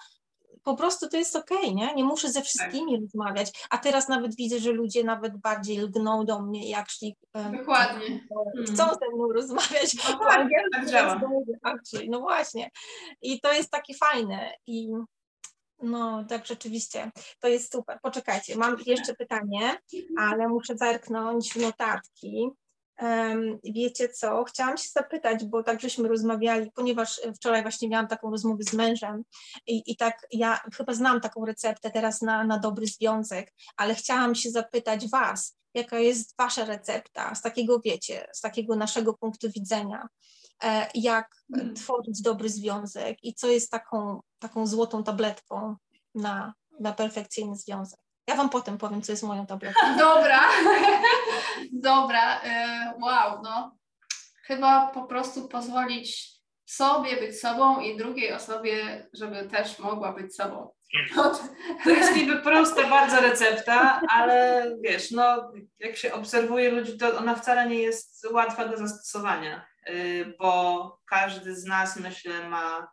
[0.62, 1.94] po prostu to jest okej, okay, nie?
[1.94, 3.00] Nie muszę ze wszystkimi tak.
[3.00, 3.66] rozmawiać.
[3.70, 7.16] A teraz nawet widzę, że ludzie nawet bardziej lgną do mnie, jak szli.
[7.58, 8.20] Dokładnie.
[8.66, 9.94] Chcą ze mną rozmawiać.
[9.94, 10.48] No, tak,
[11.62, 12.70] tak No właśnie.
[13.22, 14.52] I to jest takie fajne.
[14.66, 14.88] I
[15.82, 17.10] no, tak rzeczywiście.
[17.40, 17.98] To jest super.
[18.02, 19.78] Poczekajcie, mam jeszcze pytanie,
[20.18, 22.50] ale muszę zerknąć w notatki.
[23.02, 24.44] Um, wiecie co?
[24.44, 29.22] Chciałam się zapytać, bo tak żeśmy rozmawiali, ponieważ wczoraj właśnie miałam taką rozmowę z mężem
[29.66, 34.34] i, i tak ja chyba znam taką receptę teraz na, na dobry związek, ale chciałam
[34.34, 40.08] się zapytać Was, jaka jest Wasza recepta z takiego, wiecie, z takiego naszego punktu widzenia,
[40.08, 40.08] e,
[40.94, 41.74] jak hmm.
[41.74, 45.76] tworzyć dobry związek i co jest taką taką złotą tabletką
[46.14, 48.00] na, na perfekcyjny związek.
[48.26, 49.96] Ja Wam potem powiem, co jest moją tabletką.
[49.98, 50.40] Dobra,
[51.72, 53.76] dobra, e, wow, no.
[54.44, 60.70] Chyba po prostu pozwolić sobie być sobą i drugiej osobie, żeby też mogła być sobą.
[61.84, 67.34] To jest niby prosta bardzo recepta, ale wiesz, no jak się obserwuje ludzi, to ona
[67.34, 69.66] wcale nie jest łatwa do zastosowania,
[70.38, 72.92] bo każdy z nas, myślę, ma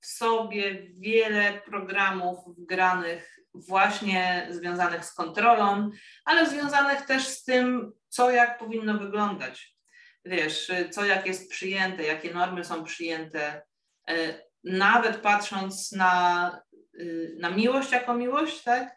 [0.00, 5.90] w sobie wiele programów wgranych właśnie związanych z kontrolą,
[6.24, 9.76] ale związanych też z tym, co jak powinno wyglądać.
[10.24, 13.62] Wiesz, co jak jest przyjęte, jakie normy są przyjęte.
[14.10, 16.62] Y, nawet patrząc na
[16.94, 18.96] Y, na miłość jako miłość, tak?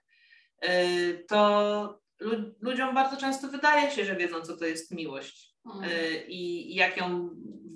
[0.65, 2.01] Y, to
[2.61, 5.54] ludziom bardzo często wydaje się, że wiedzą, co to jest miłość y,
[6.27, 7.29] i jak ją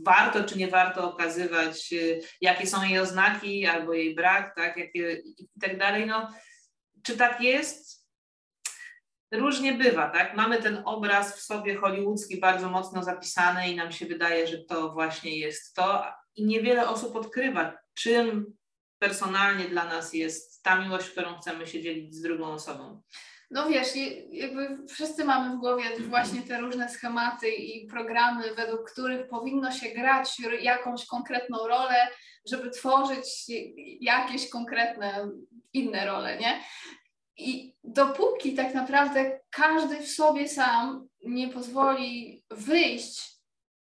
[0.05, 1.93] warto czy nie warto okazywać,
[2.41, 6.05] jakie są jej oznaki albo jej brak, tak, jakie, i tak dalej.
[6.05, 6.29] No,
[7.03, 7.99] czy tak jest?
[9.31, 10.35] Różnie bywa, tak?
[10.35, 14.89] Mamy ten obraz w sobie hollywoodzki bardzo mocno zapisany i nam się wydaje, że to
[14.93, 18.57] właśnie jest to i niewiele osób odkrywa, czym
[18.99, 23.01] personalnie dla nas jest ta miłość, którą chcemy się dzielić z drugą osobą.
[23.51, 23.87] No wiesz,
[24.31, 29.89] jakby wszyscy mamy w głowie właśnie te różne schematy i programy, według których powinno się
[29.89, 32.07] grać jakąś konkretną rolę,
[32.45, 33.27] żeby tworzyć
[34.01, 35.29] jakieś konkretne
[35.73, 36.63] inne role, nie?
[37.37, 43.39] I dopóki tak naprawdę każdy w sobie sam nie pozwoli wyjść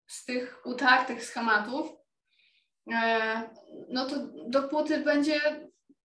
[0.08, 2.06] z tych utartych schematów,
[2.94, 3.50] E,
[3.90, 4.16] no to
[4.48, 5.42] dopóty będzie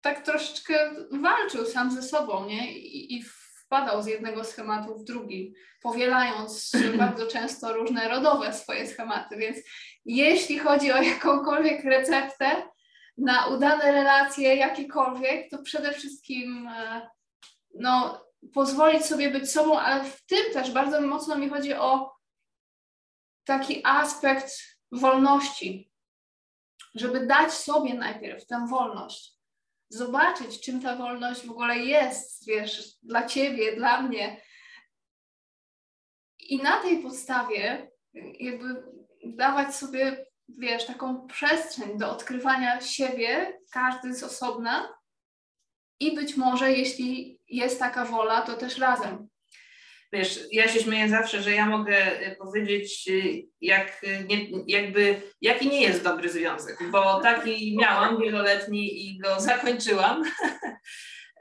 [0.02, 2.74] tak troszeczkę walczył sam ze sobą, nie?
[2.74, 3.24] I, i
[3.70, 9.38] wpadał z jednego schematu w drugi, powielając bardzo często różne rodowe swoje schematy.
[9.38, 9.58] Więc
[10.06, 12.64] jeśli chodzi o jakąkolwiek receptę
[13.18, 17.10] na udane relacje, jakiekolwiek, to przede wszystkim e,
[17.76, 22.16] no, pozwolić sobie być sobą, ale w tym też bardzo mocno mi chodzi o
[23.44, 24.52] taki aspekt
[24.92, 25.92] wolności,
[26.96, 29.38] żeby dać sobie najpierw tę wolność,
[29.89, 34.41] zobaczyć, czym ta wolność w ogóle jest, wiesz, dla ciebie, dla mnie.
[36.39, 37.91] I na tej podstawie
[38.39, 38.84] jakby
[39.25, 44.93] dawać sobie, wiesz, taką przestrzeń do odkrywania siebie, każdy z osobna
[45.99, 49.29] i być może, jeśli jest taka wola, to też razem
[50.13, 55.22] wiesz, ja się śmieję zawsze, że ja mogę y, powiedzieć, y, jak, y, nie, jakby,
[55.41, 60.24] jaki nie jest dobry związek, bo taki miałam wieloletni i go zakończyłam.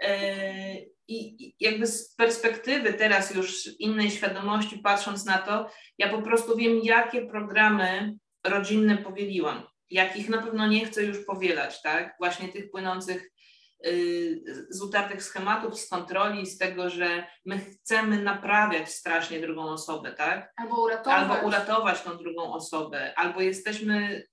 [0.02, 0.76] E,
[1.09, 6.81] I jakby z perspektywy teraz już innej świadomości, patrząc na to, ja po prostu wiem,
[6.83, 12.14] jakie programy rodzinne powieliłam, jakich na pewno nie chcę już powielać, tak?
[12.18, 13.31] Właśnie tych płynących
[14.71, 20.53] z utartych schematów, z kontroli, z tego, że my chcemy naprawiać strasznie drugą osobę, tak?
[20.57, 21.14] Albo uratować.
[21.14, 24.27] Albo uratować tą drugą osobę, albo jesteśmy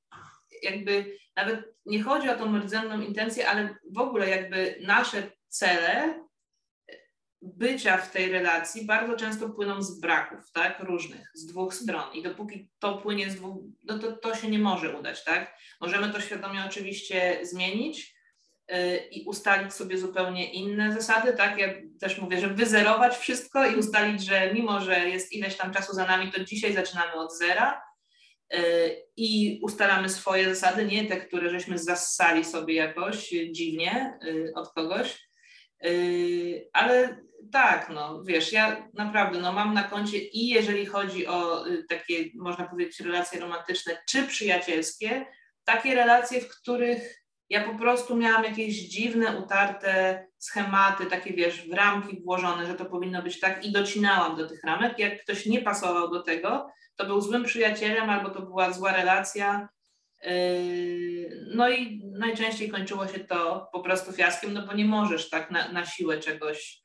[0.64, 6.20] jakby, nawet nie chodzi o tą rdzenną intencję, ale w ogóle jakby nasze cele
[7.42, 12.24] bycia w tej relacji bardzo często płyną z braków, tak, różnych, z dwóch stron i
[12.24, 15.58] dopóki to płynie z dwóch, no to, to się nie może udać, tak.
[15.82, 18.15] Możemy to świadomie oczywiście zmienić, Y,
[19.12, 21.58] i ustalić sobie zupełnie inne zasady, tak?
[21.58, 21.68] Ja
[22.00, 26.06] też mówię, że wyzerować wszystko i ustalić, że mimo, że jest ileś tam czasu za
[26.06, 27.82] nami, to dzisiaj zaczynamy od zera
[28.54, 28.58] y,
[29.18, 35.26] i ustalamy swoje zasady, nie te, które żeśmy zassali sobie jakoś dziwnie y, od kogoś,
[36.74, 37.18] ale
[37.52, 42.68] tak, no wiesz, ja naprawdę no, mam na koncie i jeżeli chodzi o takie, można
[42.68, 45.26] powiedzieć, relacje romantyczne czy przyjacielskie,
[45.64, 51.74] takie relacje, w których ja po prostu miałam jakieś dziwne, utarte schematy, takie wiesz, w
[51.74, 55.00] ramki włożone, że to powinno być tak i docinałam do tych ramek.
[55.00, 59.70] Jak ktoś nie pasował do tego, to był złym przyjacielem albo to była zła relacja.
[60.24, 65.52] Yy, no i najczęściej kończyło się to po prostu fiaskiem, no bo nie możesz tak
[65.52, 66.85] na, na siłę czegoś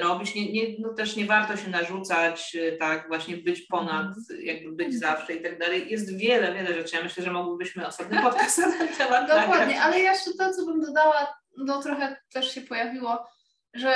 [0.00, 0.34] robić.
[0.34, 4.40] Nie, nie, no też nie warto się narzucać, y, tak, właśnie być ponad, mhm.
[4.40, 5.90] jakby być zawsze i tak dalej.
[5.90, 6.96] Jest wiele, wiele rzeczy.
[6.96, 10.80] Ja myślę, że mogłybyśmy osobny podcast na ten temat Dokładnie, ale jeszcze to, co bym
[10.80, 13.26] dodała, no trochę też się pojawiło,
[13.74, 13.94] że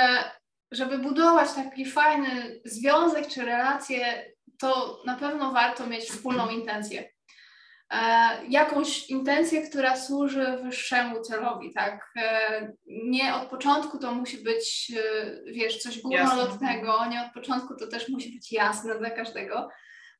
[0.71, 4.25] żeby budować taki fajny związek czy relację,
[4.59, 7.09] to na pewno warto mieć wspólną intencję.
[7.91, 12.11] E, jakąś intencję, która służy wyższemu celowi, tak?
[12.17, 17.87] E, nie od początku to musi być, e, wiesz, coś górnolotnego, nie od początku to
[17.87, 19.69] też musi być jasne dla każdego,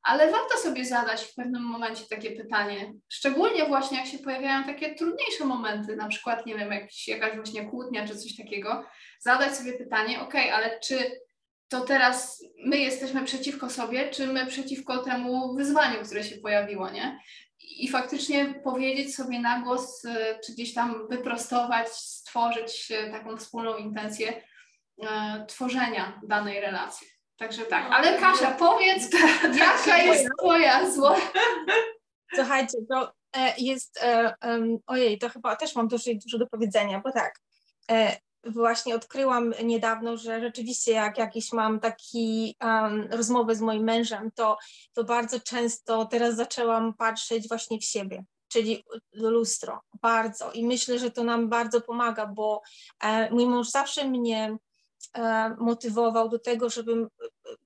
[0.02, 4.94] ale warto sobie zadać w pewnym momencie takie pytanie, szczególnie właśnie jak się pojawiają takie
[4.94, 8.84] trudniejsze momenty, na przykład, nie wiem, jakiś, jakaś właśnie kłótnia czy coś takiego,
[9.20, 11.20] zadać sobie pytanie, ok, ale czy
[11.68, 17.18] to teraz my jesteśmy przeciwko sobie, czy my przeciwko temu wyzwaniu, które się pojawiło, nie?
[17.76, 23.76] I faktycznie powiedzieć sobie na głos, e, czy gdzieś tam wyprostować, stworzyć e, taką wspólną
[23.76, 24.42] intencję
[25.02, 27.06] e, tworzenia danej relacji.
[27.36, 29.10] Także tak, no, ale Kasia, powiedz,
[29.58, 31.16] jaka jest Twoja zła?
[32.34, 33.12] Słuchajcie, to
[33.58, 34.04] jest,
[34.86, 37.38] ojej, to chyba też mam dużo, dużo do powiedzenia, bo tak,
[38.44, 44.58] właśnie odkryłam niedawno, że rzeczywiście jak jakieś mam taki um, rozmowę z moim mężem, to,
[44.92, 50.52] to bardzo często teraz zaczęłam patrzeć właśnie w siebie, czyli lustro, bardzo.
[50.52, 52.62] I myślę, że to nam bardzo pomaga, bo
[53.02, 54.56] e, mój mąż zawsze mnie
[55.16, 57.08] e, motywował do tego, żebym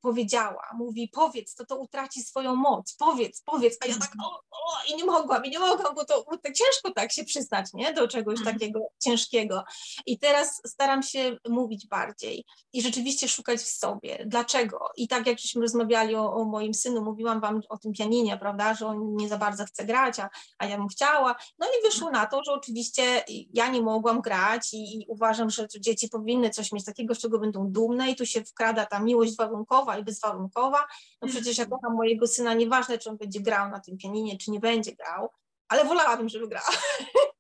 [0.01, 4.67] powiedziała, mówi powiedz, to to utraci swoją moc, powiedz, powiedz, a ja tak o, o
[4.89, 7.93] i nie mogłam, i nie mogłam, bo to, bo to ciężko tak się przystać, nie,
[7.93, 8.57] do czegoś mhm.
[8.57, 9.65] takiego ciężkiego.
[10.07, 14.89] I teraz staram się mówić bardziej i rzeczywiście szukać w sobie, dlaczego?
[14.97, 18.75] I tak jak żeśmy rozmawiali o, o moim synu, mówiłam wam o tym pianinie, prawda,
[18.75, 22.11] że on nie za bardzo chce grać, a, a ja bym chciała, no i wyszło
[22.11, 26.73] na to, że oczywiście ja nie mogłam grać i, i uważam, że dzieci powinny coś
[26.73, 30.05] mieć takiego, z czego będą dumne i tu się wkrada ta miłość warunkowa, warunkowa i
[30.05, 30.87] bezwarunkowa.
[31.23, 31.81] No przecież ja mhm.
[31.81, 35.29] kocham mojego syna, nieważne czy on będzie grał na tym pianinie, czy nie będzie grał,
[35.69, 36.65] ale wolałabym, żeby grał.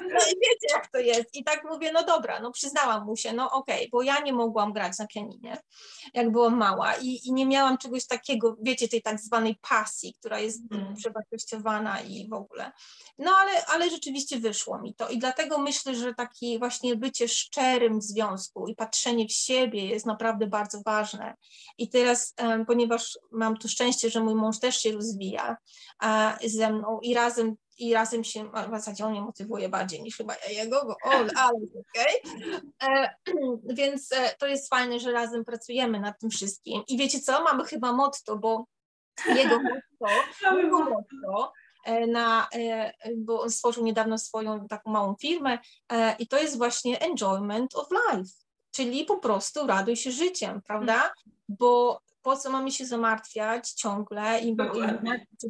[0.00, 1.34] No i wiecie, jak to jest.
[1.34, 4.32] I tak mówię, no dobra, no przyznałam mu się, no okej, okay, bo ja nie
[4.32, 5.62] mogłam grać na pianinie,
[6.14, 10.40] jak byłam mała i, i nie miałam czegoś takiego, wiecie, tej tak zwanej pasji, która
[10.40, 10.94] jest mm.
[10.94, 12.72] przewartościowana i w ogóle.
[13.18, 17.98] No ale, ale rzeczywiście wyszło mi to i dlatego myślę, że takie właśnie bycie szczerym
[17.98, 21.34] w związku i patrzenie w siebie jest naprawdę bardzo ważne.
[21.78, 22.34] I teraz,
[22.66, 25.56] ponieważ mam tu szczęście, że mój mąż też się rozwija
[25.98, 30.16] a, ze mną i razem i razem się, w zasadzie on mnie motywuje bardziej niż
[30.16, 31.58] chyba ja jego, bo o, ale
[31.90, 32.22] okej.
[32.78, 33.08] Okay.
[33.78, 36.82] Więc e, to jest fajne, że razem pracujemy nad tym wszystkim.
[36.88, 38.66] I wiecie co, mamy chyba motto, bo
[39.26, 39.58] jego
[40.00, 41.52] motto, jego motto
[41.84, 45.58] e, na, e, bo on stworzył niedawno swoją taką małą firmę
[46.18, 48.30] i to jest właśnie enjoyment of life,
[48.70, 51.12] czyli po prostu raduj się życiem, prawda?
[51.48, 54.56] Bo po co mamy się zamartwiać ciągle i,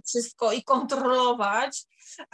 [0.06, 1.84] wszystko i kontrolować,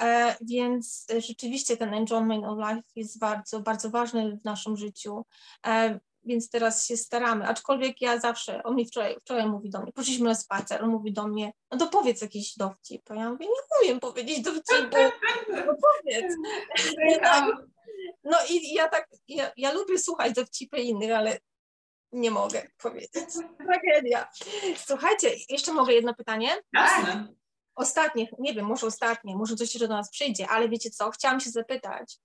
[0.00, 5.24] e, więc rzeczywiście ten enjoyment of life jest bardzo, bardzo ważny w naszym życiu.
[5.66, 9.92] E, więc teraz się staramy, aczkolwiek ja zawsze, on mi wczoraj, wczoraj mówi do mnie,
[9.92, 13.46] poszliśmy na spacer, on mówi do mnie, no to powiedz jakiś dowcip, a ja mówię,
[13.46, 14.96] nie umiem powiedzieć dowcipu,
[15.48, 16.34] no powiedz.
[18.24, 21.38] No i ja tak, ja, ja lubię słuchać dowcipy innych, ale
[22.12, 23.28] nie mogę powiedzieć.
[23.58, 24.28] Tragedia.
[24.76, 26.56] Słuchajcie, jeszcze mogę jedno pytanie?
[26.72, 27.34] Jasne.
[27.74, 31.40] Ostatnie, nie wiem, może ostatnie, może coś jeszcze do nas przyjdzie, ale wiecie co, chciałam
[31.40, 32.18] się zapytać,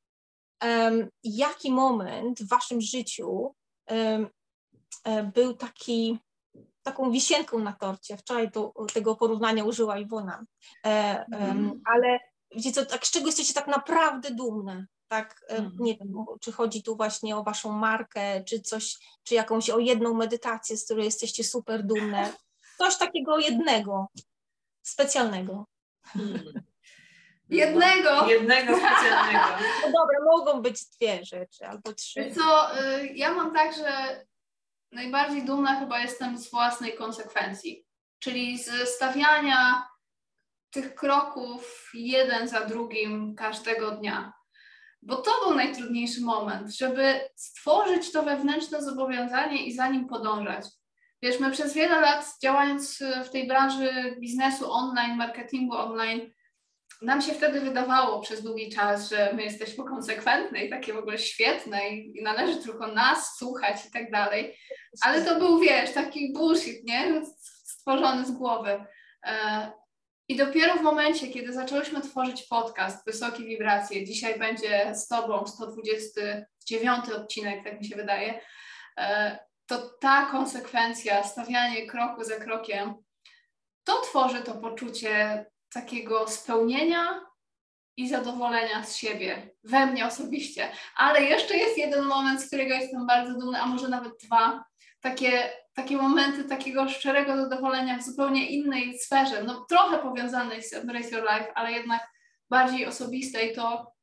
[0.63, 3.55] um, jaki moment w waszym życiu
[3.89, 4.29] um,
[5.33, 6.19] był taki,
[6.83, 8.17] taką wisienką na torcie?
[8.17, 10.45] Wczoraj to, tego porównania użyła Iwona,
[10.83, 12.19] um, ale
[12.55, 14.85] wiecie co, tak, z czego jesteście tak naprawdę dumne?
[15.07, 15.75] Tak, e, mhm.
[15.79, 20.13] nie wiem, czy chodzi tu właśnie o waszą markę, czy coś, czy jakąś o jedną
[20.13, 22.33] medytację, z której jesteście super dumne,
[22.77, 24.07] coś takiego jednego,
[24.81, 25.65] specjalnego.
[26.03, 26.53] Hmm.
[27.49, 28.27] Jednego.
[28.27, 29.63] Jednego specjalnego.
[29.81, 32.31] No dobra, mogą być dwie rzeczy albo trzy.
[32.35, 34.25] Co, y, ja mam tak, że
[34.91, 37.85] najbardziej dumna chyba jestem z własnej konsekwencji,
[38.19, 39.87] czyli z stawiania
[40.71, 44.33] tych kroków jeden za drugim każdego dnia.
[45.05, 50.65] Bo to był najtrudniejszy moment, żeby stworzyć to wewnętrzne zobowiązanie i za nim podążać.
[51.21, 56.31] Wiesz, my przez wiele lat działając w tej branży biznesu online, marketingu online,
[57.01, 61.17] nam się wtedy wydawało przez długi czas, że my jesteśmy konsekwentne i takie w ogóle
[61.17, 64.57] świetne i, należy tylko nas słuchać i tak dalej.
[65.01, 67.21] Ale to był, wiesz, taki bullshit, nie?
[67.63, 68.85] Stworzony z głowy.
[70.27, 77.09] I dopiero w momencie, kiedy zaczęłyśmy tworzyć podcast Wysokie Wibracje, dzisiaj będzie z Tobą 129
[77.09, 78.39] odcinek, tak mi się wydaje,
[78.97, 82.93] e, to ta konsekwencja, stawianie kroku za krokiem,
[83.83, 87.25] to tworzy to poczucie takiego spełnienia
[87.97, 90.71] i zadowolenia z siebie, we mnie osobiście.
[90.95, 94.65] Ale jeszcze jest jeden moment, z którego jestem bardzo dumna, a może nawet dwa,
[95.01, 101.09] takie takie momenty takiego szczerego zadowolenia w zupełnie innej sferze, no trochę powiązanej z Embrace
[101.09, 102.01] Your Life, ale jednak
[102.49, 103.93] bardziej osobistej, to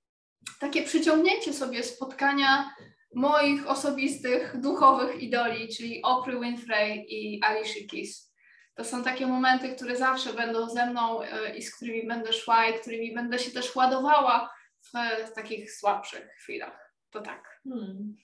[0.61, 2.75] takie przyciągnięcie sobie spotkania
[3.15, 8.33] moich osobistych, duchowych idoli, czyli Oprah Winfrey i Alicia Keys.
[8.75, 12.67] To są takie momenty, które zawsze będą ze mną e, i z którymi będę szła
[12.67, 14.91] i którymi będę się też ładowała w,
[15.31, 16.95] w takich słabszych chwilach.
[17.11, 17.61] To tak.
[17.65, 18.17] Hmm.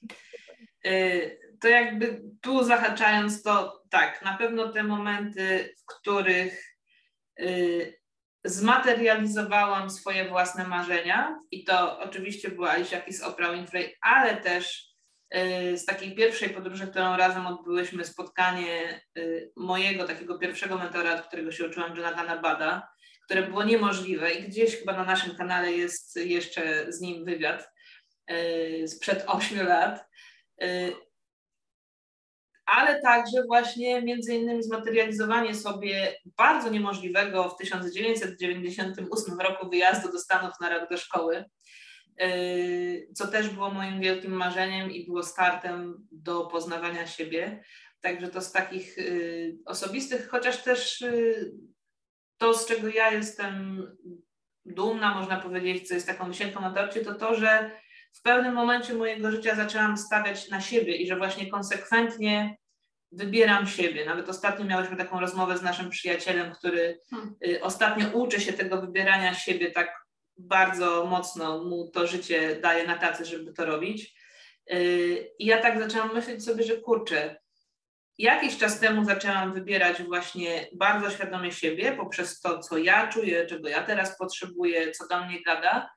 [1.60, 6.78] To jakby tu zahaczając to tak, na pewno te momenty, w których
[8.44, 14.94] zmaterializowałam swoje własne marzenia i to oczywiście była Alicia Keys, Oprah Winfrey, ale też
[15.36, 21.26] y, z takiej pierwszej podróży, którą razem odbyłyśmy, spotkanie y, mojego takiego pierwszego mentora, od
[21.26, 22.88] którego się uczyłam, Jonathana Bada,
[23.24, 27.70] które było niemożliwe i gdzieś chyba na naszym kanale jest jeszcze z nim wywiad
[28.30, 30.08] y, sprzed ośmiu lat
[32.76, 40.52] ale także właśnie między innymi zmaterializowanie sobie bardzo niemożliwego w 1998 roku wyjazdu do Stanów
[40.60, 41.44] na rok do szkoły,
[42.18, 47.62] yy, co też było moim wielkim marzeniem i było startem do poznawania siebie.
[48.00, 51.52] Także to z takich yy, osobistych, chociaż też yy,
[52.38, 53.86] to, z czego ja jestem
[54.64, 57.70] dumna, można powiedzieć, co jest taką wisienką na torcie, to to, że
[58.12, 62.56] w pewnym momencie mojego życia zaczęłam stawiać na siebie i że właśnie konsekwentnie
[63.12, 64.06] wybieram siebie.
[64.06, 67.36] Nawet ostatnio miałyśmy taką rozmowę z naszym przyjacielem, który hmm.
[67.46, 72.98] Y, ostatnio uczy się tego wybierania siebie tak bardzo mocno, mu to życie daje na
[72.98, 74.14] tacy, żeby to robić.
[74.72, 77.36] Y, I ja tak zaczęłam myśleć sobie, że kurczę,
[78.18, 83.68] jakiś czas temu zaczęłam wybierać właśnie bardzo świadomie siebie poprzez to, co ja czuję, czego
[83.68, 85.90] ja teraz potrzebuję, co do mnie gada.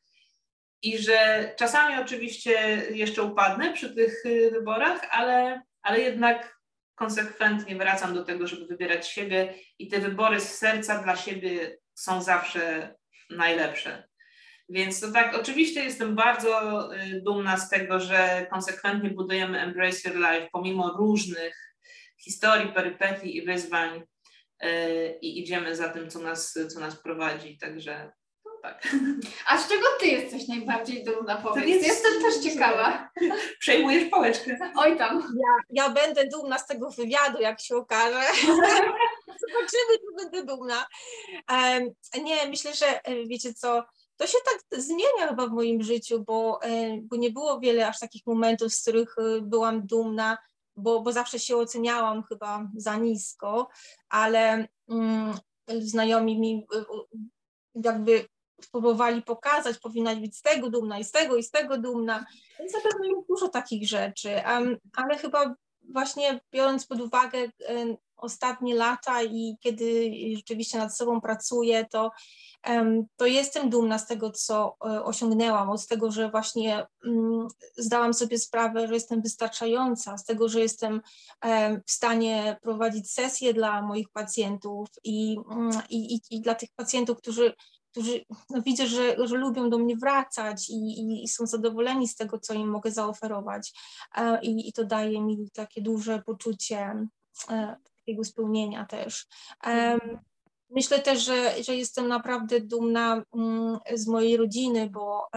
[0.82, 2.52] I że czasami oczywiście
[2.92, 6.58] jeszcze upadnę przy tych y, wyborach, ale, ale jednak
[6.96, 12.22] konsekwentnie wracam do tego, żeby wybierać siebie i te wybory z serca dla siebie są
[12.22, 12.96] zawsze
[13.30, 14.12] najlepsze.
[14.70, 20.18] Więc to tak, oczywiście jestem bardzo y, dumna z tego, że konsekwentnie budujemy Embrace Your
[20.18, 21.76] Life pomimo różnych
[22.24, 24.04] historii, perypetii i wyzwań
[24.64, 27.58] y, i idziemy za tym, co nas, co nas prowadzi.
[27.58, 28.12] Także
[28.62, 28.88] tak.
[29.48, 31.68] A z czego ty jesteś najbardziej dumna, powiedz?
[31.68, 31.88] Jest...
[31.88, 33.10] Jestem też ciekawa.
[33.60, 34.72] Przejmujesz pałeczkę.
[34.76, 35.18] Oj tam.
[35.20, 38.22] Ja, ja będę dumna z tego wywiadu, jak się okaże.
[39.42, 40.86] Zobaczymy, czy będę dumna.
[41.52, 41.90] Um,
[42.24, 43.84] nie, myślę, że e, wiecie co,
[44.18, 48.00] to się tak zmienia chyba w moim życiu, bo, e, bo nie było wiele aż
[48.00, 50.38] takich momentów, z których e, byłam dumna,
[50.76, 53.70] bo, bo zawsze się oceniałam chyba za nisko,
[54.10, 55.34] ale mm,
[55.68, 56.68] znajomi mi
[57.76, 58.26] jakby
[58.68, 62.26] próbowali pokazać, powinnaś być z tego dumna i z tego i z tego dumna.
[62.60, 65.56] Więc na pewno jest dużo takich rzeczy, um, ale chyba
[65.90, 72.12] właśnie biorąc pod uwagę um, ostatnie lata i kiedy rzeczywiście nad sobą pracuję, to,
[72.68, 77.48] um, to jestem dumna z tego, co e, osiągnęłam, od tego, że właśnie mm,
[77.78, 81.02] zdałam sobie sprawę, że jestem wystarczająca, z tego, że jestem
[81.88, 87.18] w stanie prowadzić sesje dla moich pacjentów i, mm, i, i, i dla tych pacjentów,
[87.18, 87.54] którzy
[87.92, 92.16] którzy no, widzę, że, że lubią do mnie wracać i, i, i, są zadowoleni z
[92.16, 93.74] tego, co im mogę zaoferować.
[94.16, 97.08] E, I, I, to daje mi takie duże poczucie
[97.50, 99.28] e, takiego spełnienia też.
[100.70, 105.28] Myślę też, że, że jestem naprawdę dumna mm, z mojej rodziny, bo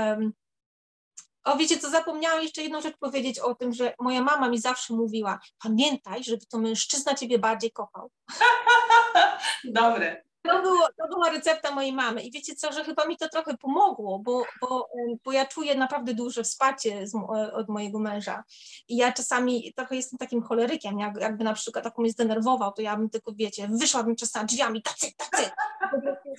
[1.45, 4.95] o, wiecie co, zapomniałam jeszcze jedną rzecz powiedzieć o tym, że moja mama mi zawsze
[4.95, 8.11] mówiła, pamiętaj, żeby to mężczyzna ciebie bardziej kochał.
[9.65, 10.25] Dobre.
[10.45, 12.23] To, było, to była recepta mojej mamy.
[12.23, 14.89] I wiecie co, że chyba mi to trochę pomogło, bo, bo,
[15.25, 17.15] bo ja czuję naprawdę duże wsparcie z,
[17.53, 18.45] od mojego męża.
[18.89, 22.83] I ja czasami trochę jestem takim cholerykiem, jak, jakby na przykład taką mnie zdenerwował, to
[22.83, 25.51] ja bym tylko, wiecie, wyszłabym czasami drzwiami, tacy, tacy,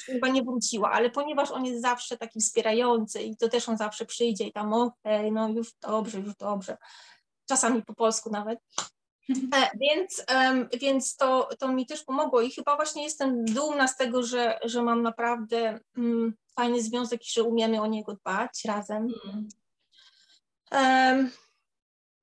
[0.05, 4.05] chyba nie wróciła, ale ponieważ on jest zawsze taki wspierający i to też on zawsze
[4.05, 6.77] przyjdzie i tam, okej, okay, no już dobrze, już dobrze,
[7.45, 8.94] czasami po polsku nawet, E,
[9.81, 10.25] więc,
[10.81, 14.83] więc to, to mi też pomogło i chyba właśnie jestem dumna z tego, że, że
[14.83, 19.07] mam naprawdę mm, fajny związek i że umiemy o niego dbać razem.
[20.71, 21.31] Mm.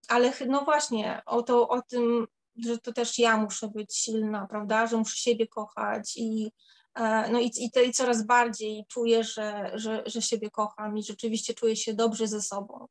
[0.08, 2.26] Ale no właśnie, o, to, o tym,
[2.56, 6.52] że to też ja muszę być silna, prawda, że muszę siebie kochać i,
[6.94, 11.02] e, no i, i, to, i coraz bardziej czuję, że, że, że siebie kocham i
[11.02, 12.86] rzeczywiście czuję się dobrze ze sobą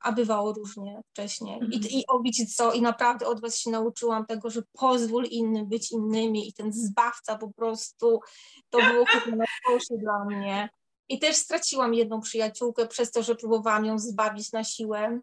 [0.00, 1.58] a bywało różnie wcześniej.
[1.60, 1.82] I, mhm.
[1.90, 5.92] i o, wiecie co, i naprawdę od Was się nauczyłam tego, że pozwól innym być
[5.92, 8.20] innymi i ten zbawca po prostu,
[8.70, 10.68] to było chyba najgorsze dla mnie.
[11.08, 15.20] I też straciłam jedną przyjaciółkę przez to, że próbowałam ją zbawić na siłę.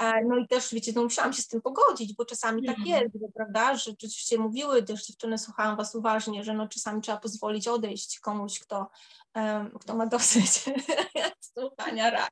[0.00, 3.02] E, no i też, wiecie, no musiałam się z tym pogodzić, bo czasami tak Mhm.
[3.02, 7.68] jest, prawda, że rzeczywiście mówiły, też dziewczyny, słuchałam was uważnie, że no czasami trzeba pozwolić
[7.68, 8.90] odejść komuś, kto,
[9.34, 10.64] em, kto ma dosyć
[11.54, 12.30] słuchania rad.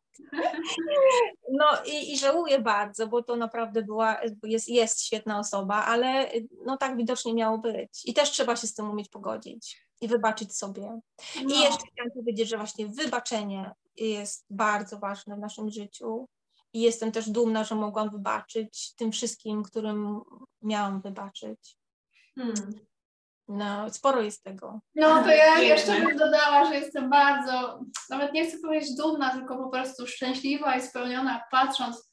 [1.53, 6.30] No i, i żałuję bardzo, bo to naprawdę była, jest, jest świetna osoba, ale
[6.66, 8.03] no tak widocznie miało być.
[8.05, 11.01] I też trzeba się z tym umieć pogodzić i wybaczyć sobie.
[11.44, 11.55] No.
[11.55, 16.28] I jeszcze chciałam powiedzieć, że właśnie wybaczenie jest bardzo ważne w naszym życiu.
[16.72, 20.20] I jestem też dumna, że mogłam wybaczyć tym wszystkim, którym
[20.62, 21.76] miałam wybaczyć.
[22.34, 22.72] Hmm.
[23.49, 24.80] No, sporo jest tego.
[24.94, 25.64] No to ja Piękne.
[25.64, 27.80] jeszcze bym dodała, że jestem bardzo,
[28.11, 32.12] nawet nie chcę powiedzieć dumna, tylko po prostu szczęśliwa i spełniona, patrząc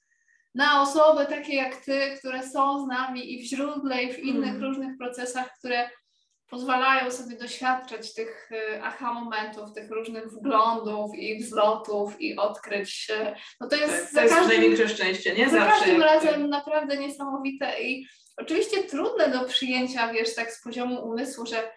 [0.55, 4.49] na osoby takie jak ty, które są z nami i w źródle, i w innych
[4.49, 4.63] Mm.
[4.63, 5.89] różnych procesach, które
[6.49, 13.07] pozwalają sobie doświadczać tych y, aha momentów, tych różnych wglądów i wzlotów i odkryć.
[13.09, 15.79] y, No to jest za to jest każdym największe szczęście, nie za zawsze.
[15.79, 18.07] każdym razem naprawdę niesamowite i
[18.38, 21.71] oczywiście trudne do przyjęcia, wiesz, tak z poziomu umysłu, że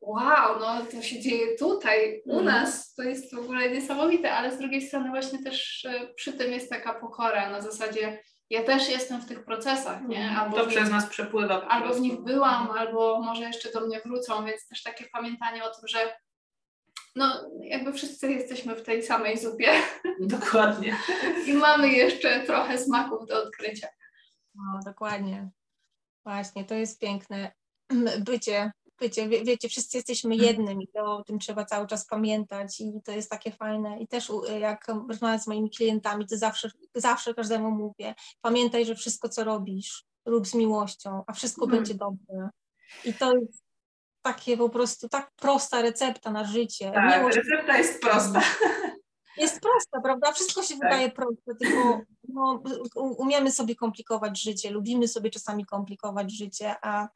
[0.00, 2.44] wow, no to się dzieje tutaj, u Mhm.
[2.60, 6.52] nas, to jest w ogóle niesamowite, ale z drugiej strony właśnie też e, przy tym
[6.52, 10.30] jest taka pokora na zasadzie ja też jestem w tych procesach, nie?
[10.30, 11.60] Albo To w przez nich, nas przepływa.
[11.60, 15.64] po albo w nich byłam, albo może jeszcze do mnie wrócą, więc też takie pamiętanie
[15.64, 15.98] o tym, że
[17.16, 19.72] no jakby wszyscy jesteśmy w tej samej zupie
[20.20, 20.96] Dokładnie.
[21.46, 23.88] i mamy jeszcze trochę smaków do odkrycia.
[24.54, 25.48] No, dokładnie.
[26.24, 27.52] Właśnie, to jest piękne.
[28.26, 32.80] Bycie, bycie, wie, wiecie, wszyscy jesteśmy jednym i to o tym trzeba cały czas pamiętać
[32.80, 33.98] i to jest takie fajne.
[34.00, 39.28] I też jak rozmawiam z moimi klientami, to zawsze, zawsze każdemu mówię, pamiętaj, że wszystko,
[39.28, 41.78] co robisz, rób z miłością, a wszystko Mhm.
[41.82, 42.48] będzie dobrze.
[43.04, 43.62] I to jest
[44.22, 46.90] takie po prostu tak prosta recepta na życie.
[46.94, 48.40] Tak, Miłość recepta jest prosta.
[49.40, 50.32] jest prosta, prawda?
[50.32, 50.82] Wszystko się Tak.
[50.82, 52.62] wydaje proste, tylko no,
[52.96, 57.08] umiemy sobie komplikować życie, lubimy sobie czasami komplikować życie, a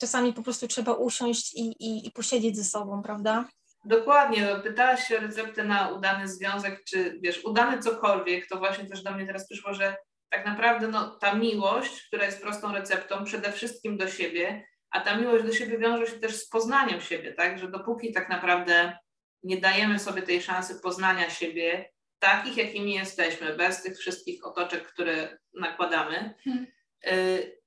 [0.00, 3.44] czasami po prostu trzeba usiąść i, i, i posiedzieć ze sobą, prawda?
[3.84, 8.86] Dokładnie, no, pytałaś się o receptę na udany związek, czy wiesz, udany cokolwiek, to właśnie
[8.86, 9.96] też do mnie teraz przyszło, że
[10.30, 15.16] tak naprawdę no, ta miłość, która jest prostą receptą, przede wszystkim do siebie, a ta
[15.16, 18.98] miłość do siebie wiąże się też z poznaniem siebie, tak, że dopóki tak naprawdę
[19.42, 25.38] nie dajemy sobie tej szansy poznania siebie, takich, jakimi jesteśmy, bez tych wszystkich otoczek, które
[25.54, 26.66] nakładamy, Hmm.
[27.06, 27.60] y,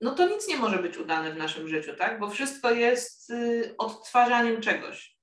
[0.00, 3.74] no to nic nie może być udane w naszym życiu, tak, bo wszystko jest y,
[3.78, 5.16] odtwarzaniem czegoś.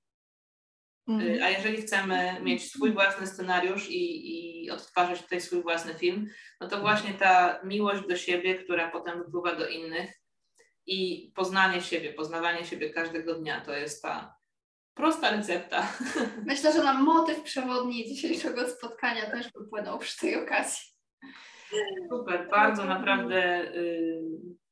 [1.08, 1.34] Mhm.
[1.34, 6.30] Y, A jeżeli chcemy mieć swój własny scenariusz i, i odtwarzać tutaj swój własny film,
[6.60, 10.10] no to właśnie ta miłość do siebie, która potem wypływa do innych
[10.86, 14.33] i poznanie siebie, poznawanie siebie każdego dnia, to jest ta
[14.94, 15.86] prosta recepta.
[16.46, 20.94] Myślę, że nam motyw przewodni dzisiejszego spotkania też wypłynął przy tej okazji.
[22.10, 24.22] Super, bardzo naprawdę y,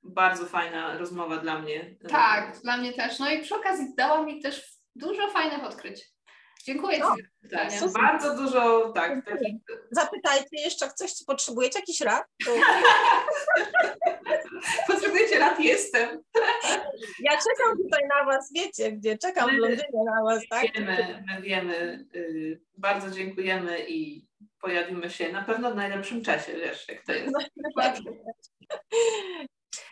[0.02, 1.96] bardzo fajna rozmowa dla mnie.
[2.08, 3.18] Tak, dla mnie też.
[3.18, 6.12] No i przy okazji dała mi też dużo fajnych odkryć.
[6.64, 7.22] Dziękuję No, Ci.
[7.42, 7.92] za Tak, pytania.
[7.94, 9.40] bardzo dużo, tak, też,
[9.90, 12.24] Zapytajcie jeszcze coś, czy potrzebujecie jakiś rad?
[14.86, 16.22] To potrzebujecie rad, jestem.
[17.22, 20.62] ja czekam tutaj na was, wiecie gdzie, czekam w Londynie na was, tak?
[20.74, 24.26] Wiemy, my wiemy, y, bardzo dziękujemy i
[24.60, 27.34] pojawimy się na pewno w najlepszym czasie, wiesz, jak to jest.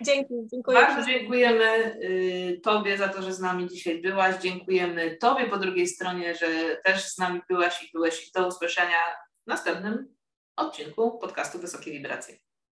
[0.01, 0.79] Dzięki, dziękuję.
[0.79, 4.37] Bardzo dziękujemy y, Tobie za to, że z nami dzisiaj byłaś.
[4.43, 8.29] Dziękujemy Tobie po drugiej stronie, że też z nami byłaś i byłeś.
[8.29, 8.99] I do usłyszenia
[9.47, 10.15] w następnym
[10.57, 12.50] odcinku podcastu Wysokie Wibracje.